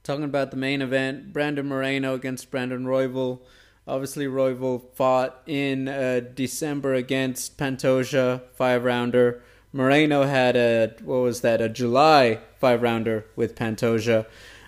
[0.05, 3.41] Talking about the main event, Brandon Moreno against Brandon Royval.
[3.87, 9.43] Obviously, Royval fought in uh, December against Pantoja, five rounder.
[9.72, 11.61] Moreno had a what was that?
[11.61, 14.26] A July five rounder with Pantoja.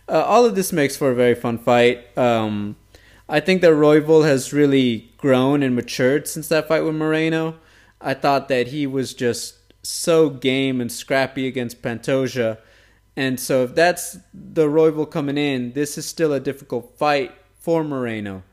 [0.09, 2.17] Uh, all of this makes for a very fun fight.
[2.17, 2.77] Um,
[3.29, 7.57] I think that Royval has really grown and matured since that fight with Moreno.
[8.01, 12.59] I thought that he was just so game and scrappy against Pantoja
[13.19, 17.83] and so if that's the Royval coming in, this is still a difficult fight for
[17.83, 18.45] Moreno.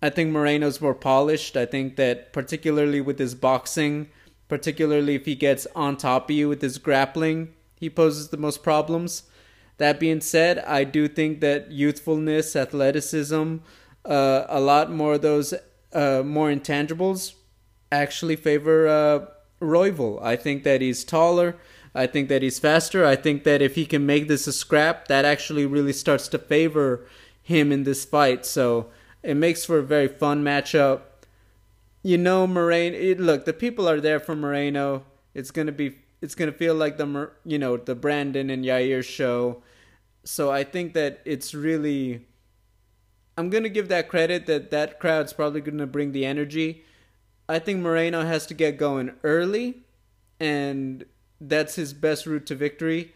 [0.00, 1.56] I think Moreno's more polished.
[1.56, 4.08] I think that particularly with his boxing,
[4.48, 8.62] particularly if he gets on top of you with his grappling, he poses the most
[8.62, 9.24] problems.
[9.78, 13.56] That being said, I do think that youthfulness, athleticism,
[14.04, 15.54] uh, a lot more of those
[15.92, 17.34] uh, more intangibles
[17.90, 19.26] actually favor uh.
[19.60, 21.56] I think that he's taller.
[21.94, 23.04] I think that he's faster.
[23.04, 26.38] I think that if he can make this a scrap, that actually really starts to
[26.38, 27.06] favor
[27.42, 28.46] him in this fight.
[28.46, 28.90] So
[29.22, 31.02] it makes for a very fun matchup.
[32.02, 33.14] You know, Moreno.
[33.16, 35.04] Look, the people are there for Moreno.
[35.34, 35.98] It's gonna be.
[36.20, 39.62] It's gonna feel like the you know the Brandon and Yair show.
[40.24, 42.26] So I think that it's really.
[43.36, 46.84] I'm gonna give that credit that that crowd's probably gonna bring the energy.
[47.48, 49.84] I think Moreno has to get going early,
[50.38, 51.04] and
[51.40, 53.14] that's his best route to victory.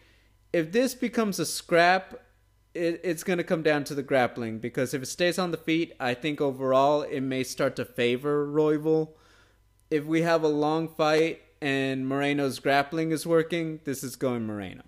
[0.51, 2.19] If this becomes a scrap,
[2.73, 5.57] it, it's going to come down to the grappling because if it stays on the
[5.57, 9.13] feet, I think overall it may start to favor Royval.
[9.91, 14.83] If we have a long fight and Moreno's grappling is working, this is going Moreno.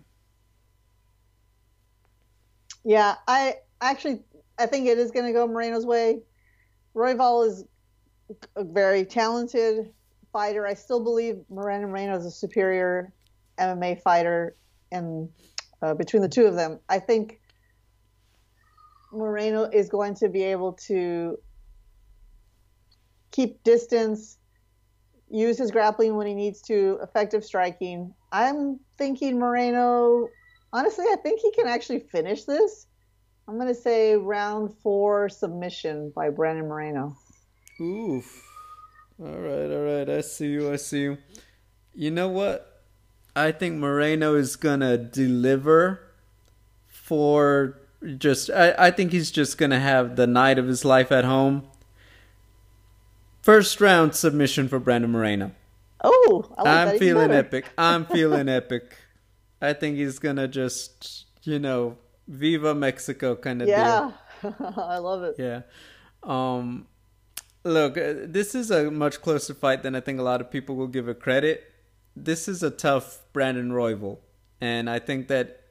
[2.84, 4.22] Yeah, I actually
[4.58, 6.22] I think it is going to go Moreno's way.
[6.96, 7.66] Royval is
[8.56, 9.92] a very talented
[10.32, 10.66] fighter.
[10.66, 13.12] I still believe Moreno Moreno is a superior
[13.60, 14.56] MMA fighter,
[14.92, 15.30] and
[15.82, 17.40] uh, between the two of them, I think
[19.12, 21.38] Moreno is going to be able to
[23.32, 24.38] keep distance,
[25.30, 28.14] use his grappling when he needs to, effective striking.
[28.32, 30.28] I'm thinking Moreno.
[30.72, 32.88] Honestly, I think he can actually finish this.
[33.48, 37.16] I'm going to say round four submission by Brandon Moreno.
[37.80, 38.44] Oof.
[39.20, 40.10] All right, all right.
[40.10, 40.72] I see you.
[40.72, 41.18] I see you.
[41.94, 42.84] You know what?
[43.36, 46.00] I think Moreno is going to deliver
[46.88, 47.82] for
[48.18, 48.50] just.
[48.50, 51.68] I, I think he's just to have the night of his life at home.
[53.42, 55.52] First round submission for Brandon Moreno.
[56.04, 57.66] Oh, I like I'm feeling epic.
[57.78, 58.98] I'm feeling epic.
[59.62, 61.98] I think he's to just, you know,
[62.28, 64.12] Viva Mexico kind of yeah.
[64.42, 64.56] deal.
[64.60, 65.36] Yeah, I love it.
[65.38, 65.62] Yeah.
[66.24, 66.88] Um,
[67.64, 70.76] look, uh, this is a much closer fight than I think a lot of people
[70.76, 71.72] will give it credit.
[72.16, 74.20] This is a tough Brandon Royval,
[74.62, 75.65] and I think that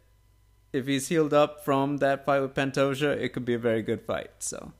[0.74, 4.02] if he's healed up from that fight with Pantoja, it could be a very good
[4.02, 4.30] fight.
[4.40, 4.72] So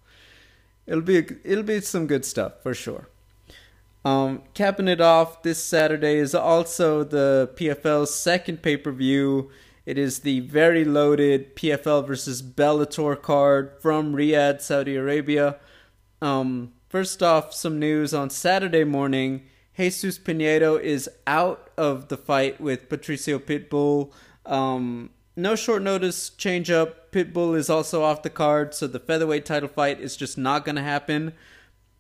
[0.87, 3.09] it'll be it'll be some good stuff for sure.
[4.05, 9.51] Um, capping it off, this Saturday is also the PFL's second pay per view
[9.87, 15.57] it is the very loaded PFL versus Bellator card from Riyadh, Saudi Arabia.
[16.23, 19.43] Um, first off, some news on Saturday morning.
[19.77, 24.11] Jesus Pinedo is out of the fight with Patricio Pitbull.
[24.47, 27.13] Um, no short notice change up.
[27.13, 30.77] Pitbull is also off the card, so the featherweight title fight is just not going
[30.77, 31.33] to happen.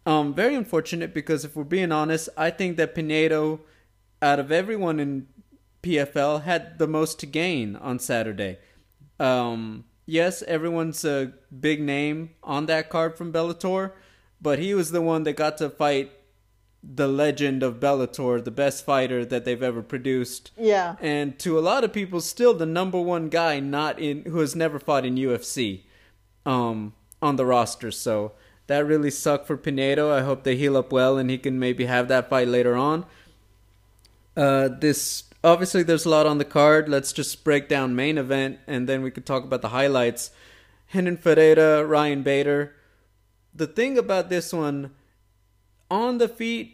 [0.06, 3.60] Um, very unfortunate because if we're being honest, I think that Pinedo,
[4.20, 5.26] out of everyone in
[5.82, 8.58] PFL had the most to gain on Saturday.
[9.18, 13.92] Um, yes, everyone's a big name on that card from Bellator,
[14.40, 16.12] but he was the one that got to fight
[16.92, 20.50] the legend of Bellator, the best fighter that they've ever produced.
[20.56, 20.96] Yeah.
[21.00, 24.54] And to a lot of people, still the number one guy not in who has
[24.54, 25.82] never fought in UFC
[26.44, 27.90] um, on the roster.
[27.90, 28.32] So
[28.66, 30.12] that really sucked for Pinedo.
[30.12, 33.06] I hope they heal up well and he can maybe have that fight later on.
[34.36, 36.88] Uh, this obviously there's a lot on the card.
[36.88, 40.30] Let's just break down main event and then we could talk about the highlights.
[40.92, 42.74] Renan Ferreira, Ryan Bader.
[43.54, 44.90] The thing about this one,
[45.90, 46.73] on the feet,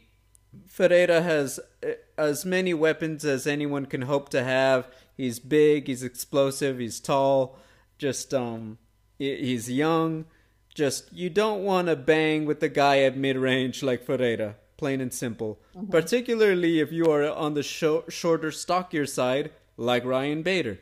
[0.67, 4.89] Ferreira has eh, as many weapons as anyone can hope to have.
[5.17, 7.59] He's big, he's explosive, he's tall,
[7.99, 8.79] just um
[9.19, 10.27] he's young.
[10.75, 15.13] Just you don't want to bang with the guy at mid-range like Ferreira plain and
[15.13, 15.61] simple.
[15.77, 15.91] Mm-hmm.
[15.91, 20.81] Particularly if you are on the sh- shorter, stockier side, like Ryan Bader.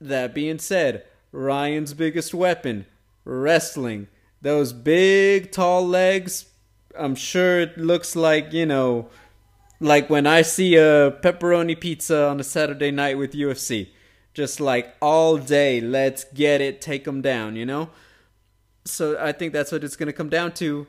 [0.00, 2.86] That being said, Ryan's biggest weapon,
[3.24, 4.08] wrestling.
[4.40, 6.46] Those big, tall legs,
[6.98, 9.08] I'm sure it looks like, you know,
[9.80, 13.88] like when I see a pepperoni pizza on a Saturday night with UFC.
[14.34, 17.90] Just like all day, let's get it, take them down, you know?
[18.84, 20.88] So I think that's what it's going to come down to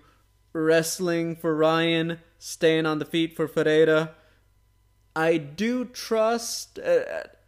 [0.52, 4.16] wrestling for Ryan, staying on the feet for Ferreira.
[5.16, 6.80] I do trust.
[6.80, 7.04] Uh,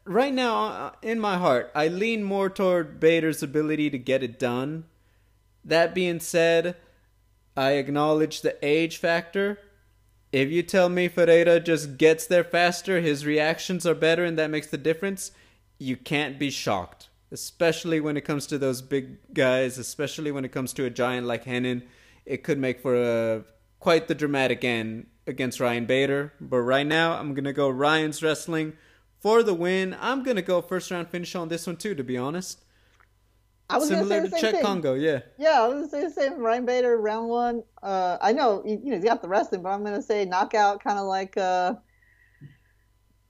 [0.05, 4.37] right now, uh, in my heart, I lean more toward Bader's ability to get it
[4.37, 4.85] done.
[5.65, 6.75] That being said,
[7.57, 9.59] I acknowledge the age factor.
[10.31, 14.51] If you tell me Ferreira just gets there faster, his reactions are better, and that
[14.51, 15.31] makes the difference,
[15.79, 17.09] you can't be shocked.
[17.31, 21.27] Especially when it comes to those big guys, especially when it comes to a giant
[21.27, 21.83] like Renan
[22.27, 23.43] it could make for a
[23.79, 26.33] quite the dramatic end against Ryan Bader.
[26.39, 28.73] But right now, I'm gonna go Ryan's wrestling
[29.19, 29.95] for the win.
[29.99, 31.95] I'm gonna go first round finish on this one too.
[31.95, 32.63] To be honest,
[33.69, 34.61] I was similar to Cheick thing.
[34.61, 35.19] Kongo, yeah.
[35.37, 36.39] Yeah, I was gonna say the same.
[36.39, 37.63] Ryan Bader, round one.
[37.83, 40.97] Uh, I know you know he's got the wrestling, but I'm gonna say knockout, kind
[40.97, 41.75] of like uh,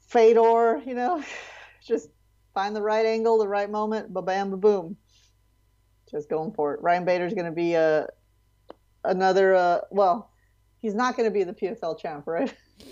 [0.07, 0.81] Fedor.
[0.85, 1.23] You know,
[1.85, 2.09] just
[2.53, 4.97] find the right angle, the right moment, ba bam, ba boom.
[6.11, 6.81] Just going for it.
[6.81, 8.07] Ryan Bader's gonna be a
[9.03, 9.55] another.
[9.55, 10.31] Uh, well,
[10.79, 12.53] he's not going to be the PFL champ, right?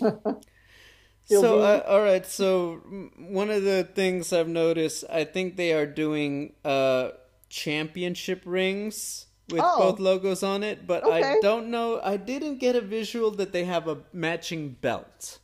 [1.24, 2.26] so, uh, all right.
[2.26, 2.82] So,
[3.18, 7.10] one of the things I've noticed, I think they are doing uh,
[7.48, 9.78] championship rings with Oh.
[9.90, 12.00] both logos on it, but I don't know.
[12.02, 15.38] I didn't get a visual that they have a matching belt.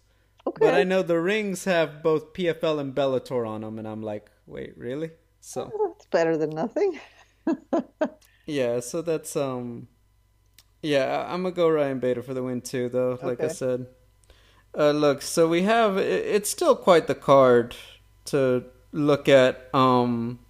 [0.47, 0.67] Okay.
[0.67, 4.29] But I know the rings have both PFL and Bellator on them, and I'm like,
[4.47, 5.11] wait, really?
[5.41, 6.99] So It's better than nothing.
[8.47, 9.89] yeah, so that's um,
[10.83, 13.19] yeah, I'm gonna go Ryan Bader for the win too, though.
[13.23, 13.87] Like I said,
[14.77, 17.77] uh, look, so we have it's still quite the card
[18.27, 19.69] to look at.
[19.75, 20.41] Um,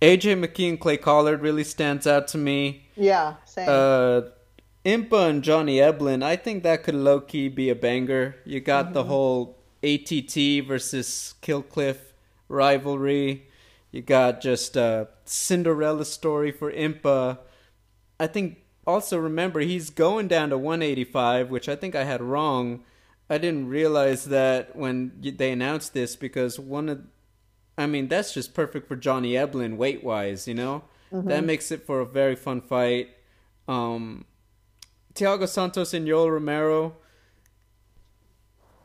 [0.00, 2.88] AJ McKee and Clay Collard really stands out to me.
[2.96, 3.68] Yeah, same.
[3.68, 4.22] Uh,
[4.84, 8.36] Impa and Johnny Eblin, I think that could low key be a banger.
[8.44, 12.14] You got the whole ATT versus Kill Cliff
[12.48, 13.48] rivalry.
[13.90, 17.38] You got just a Cinderella story for Impa.
[18.20, 22.84] I think also remember he's going down to 185, which I think I had wrong.
[23.28, 27.02] I didn't realize that when they announced this because one of
[27.78, 30.82] I mean, that's just perfect for Johnny Eblin weight wise, you know?
[31.10, 33.08] That makes it for a very fun fight.
[33.66, 34.26] Um,
[35.14, 36.96] Thiago Santos and Yoel Romero.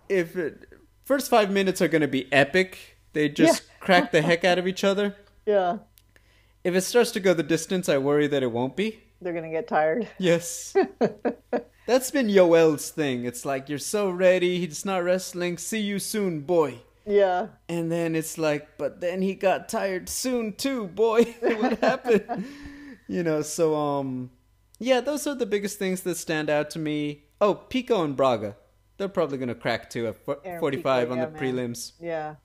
[0.10, 0.68] If it,
[1.03, 4.68] first five minutes are going to be epic, they just crack the heck out of
[4.68, 5.15] each other.
[5.45, 5.80] yeah,
[6.64, 8.99] If it starts to go the distance, I worry that it won't be.
[9.22, 10.07] they're gonna get tired.
[10.18, 10.76] Yes.
[11.86, 13.26] That's been Yoel's thing.
[13.26, 16.80] It's like, you're so ready, he's not wrestling, see you soon, boy.
[17.06, 21.24] Yeah, And then it's like, but then he got tired soon too, boy.
[21.42, 22.46] what happened?
[23.08, 24.32] you know, so um
[24.80, 27.24] yeah, those are the biggest things that stand out to me.
[27.42, 28.56] Oh, Pico and Braga.
[28.98, 31.42] They're probably going to crack too at fo- Aaron 45 Pico, on yeah, the man.
[31.42, 31.92] prelims.
[32.00, 32.36] yeah.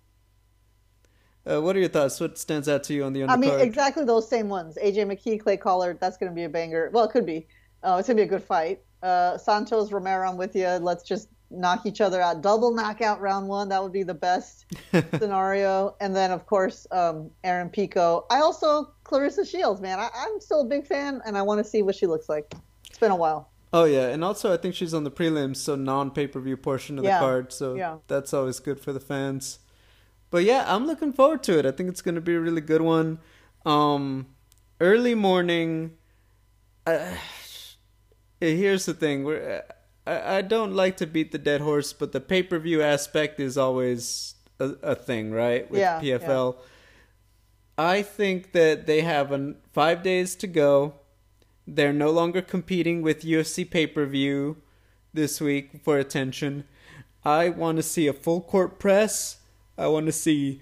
[1.47, 2.21] Uh, what are your thoughts?
[2.21, 3.31] What stands out to you on the undercard?
[3.31, 4.77] I mean, exactly those same ones.
[4.83, 5.99] AJ McKee, Clay Collard.
[6.01, 6.91] That's gonna be a banger.
[6.93, 7.47] Well, it could be.
[7.83, 8.81] Uh, it's gonna be a good fight.
[9.03, 10.67] Uh, Santos, Romero, I'm with you.
[10.67, 12.43] Let's just knock each other out.
[12.43, 13.69] Double knockout round one.
[13.69, 14.67] That would be the best
[15.19, 15.97] scenario.
[16.01, 18.27] And then, of course, um, Aaron Pico.
[18.31, 19.99] I also Claressa Shields, man.
[19.99, 22.53] I, I'm still a big fan, and I want to see what she looks like.
[22.89, 23.51] It's been a while.
[23.73, 26.57] Oh yeah, and also I think she's on the prelims, so non pay per view
[26.57, 27.53] portion of Yeah, the card.
[27.53, 27.99] So yeah.
[28.07, 29.59] that's always good for the fans.
[30.31, 31.67] But yeah, I'm looking forward to it.
[31.67, 33.19] I think it's going to be a really good one.
[33.65, 34.27] Um,
[34.81, 35.97] early morning.
[36.87, 37.15] Uh,
[38.41, 39.63] here's the thing: we're,
[40.09, 43.39] I, I don't like to beat the dead horse, but the pay per view aspect
[43.39, 45.71] is always a, a thing, right?
[45.71, 46.57] With Yeah, PFL.
[47.77, 50.95] I think that they have an, five days to go.
[51.67, 54.57] They're no longer competing with UFC pay per view
[55.13, 56.65] this week for attention.
[57.25, 59.39] I want to see a full court press.
[59.77, 60.61] I want to see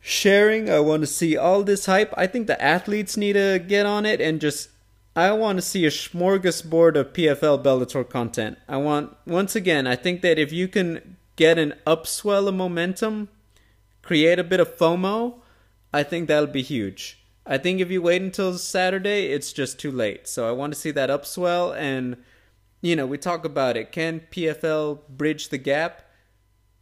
[0.00, 0.70] sharing.
[0.70, 2.14] I want to see all this hype.
[2.16, 4.70] I think the athletes need to get on it and just.
[5.16, 8.58] I want to see a smorgasbord of PFL Bellator content.
[8.68, 13.28] I want, once again, I think that if you can get an upswell of momentum,
[14.02, 15.40] create a bit of FOMO,
[15.92, 17.22] I think that'll be huge.
[17.44, 20.28] I think if you wait until Saturday, it's just too late.
[20.28, 22.16] So I want to see that upswell and
[22.80, 23.92] you know, we talk about it.
[23.92, 26.02] Can PFL bridge the gap?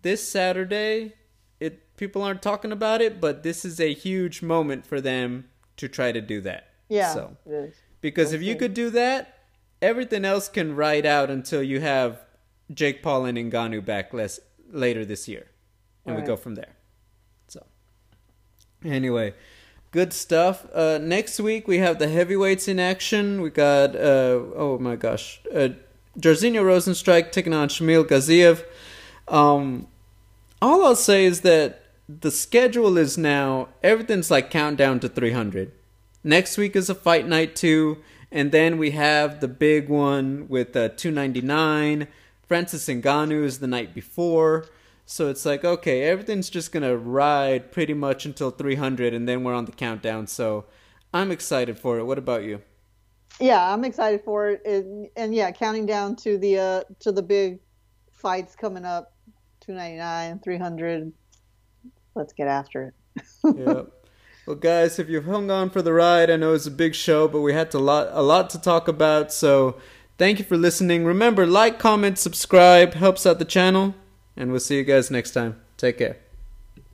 [0.03, 1.15] This Saturday,
[1.59, 5.49] it people aren't talking about it, but this is a huge moment for them
[5.79, 6.69] to try to do that.
[6.89, 7.15] Yeah.
[7.15, 7.75] So, it is.
[8.01, 9.39] Because if you could do that,
[9.83, 12.21] everything else can ride out until you have
[12.73, 14.41] Jake Paul and Ngannou back less
[14.71, 15.47] later this year,
[16.05, 16.27] and we Right.
[16.27, 16.75] go from there.
[17.49, 17.65] So,
[18.85, 19.35] anyway,
[19.93, 20.67] good stuff.
[20.75, 23.41] Uh, next week we have the heavyweights in action.
[23.41, 25.69] We got uh, oh my gosh, uh,
[26.19, 28.65] Jairzinho Rozenstruik taking on Shamil Gaziev.
[29.29, 29.87] Um,
[30.63, 35.73] all I'll say is that the schedule is now everything's like countdown to 300.
[36.27, 37.99] Next week is a fight night too,
[38.33, 42.09] and then we have the big one with uh, 299.
[42.43, 44.67] Francis Ngannou is the night before.
[45.05, 49.45] So it's like, okay, everything's just going to ride pretty much until 300, and then
[49.45, 50.27] we're on the countdown.
[50.27, 50.65] So
[51.15, 52.05] I'm excited for it.
[52.07, 52.61] What about you?
[53.39, 57.23] Yeah, I'm excited for it, and, and yeah, counting down to the uh, to the
[57.23, 57.61] big
[58.11, 59.15] fights coming up,
[59.61, 61.13] 299, 300.
[62.17, 63.55] Let's get after it.
[63.57, 63.83] yeah.
[64.47, 67.27] Well, guys, if you've hung on for the ride, I know it's a big show,
[67.27, 69.33] but we had to lot a lot to talk about.
[69.33, 69.77] So,
[70.19, 71.05] thank you for listening.
[71.05, 73.97] Remember, like, comment, subscribe, helps out the channel,
[74.37, 75.61] and we'll see you guys next time.
[75.77, 76.26] Take care.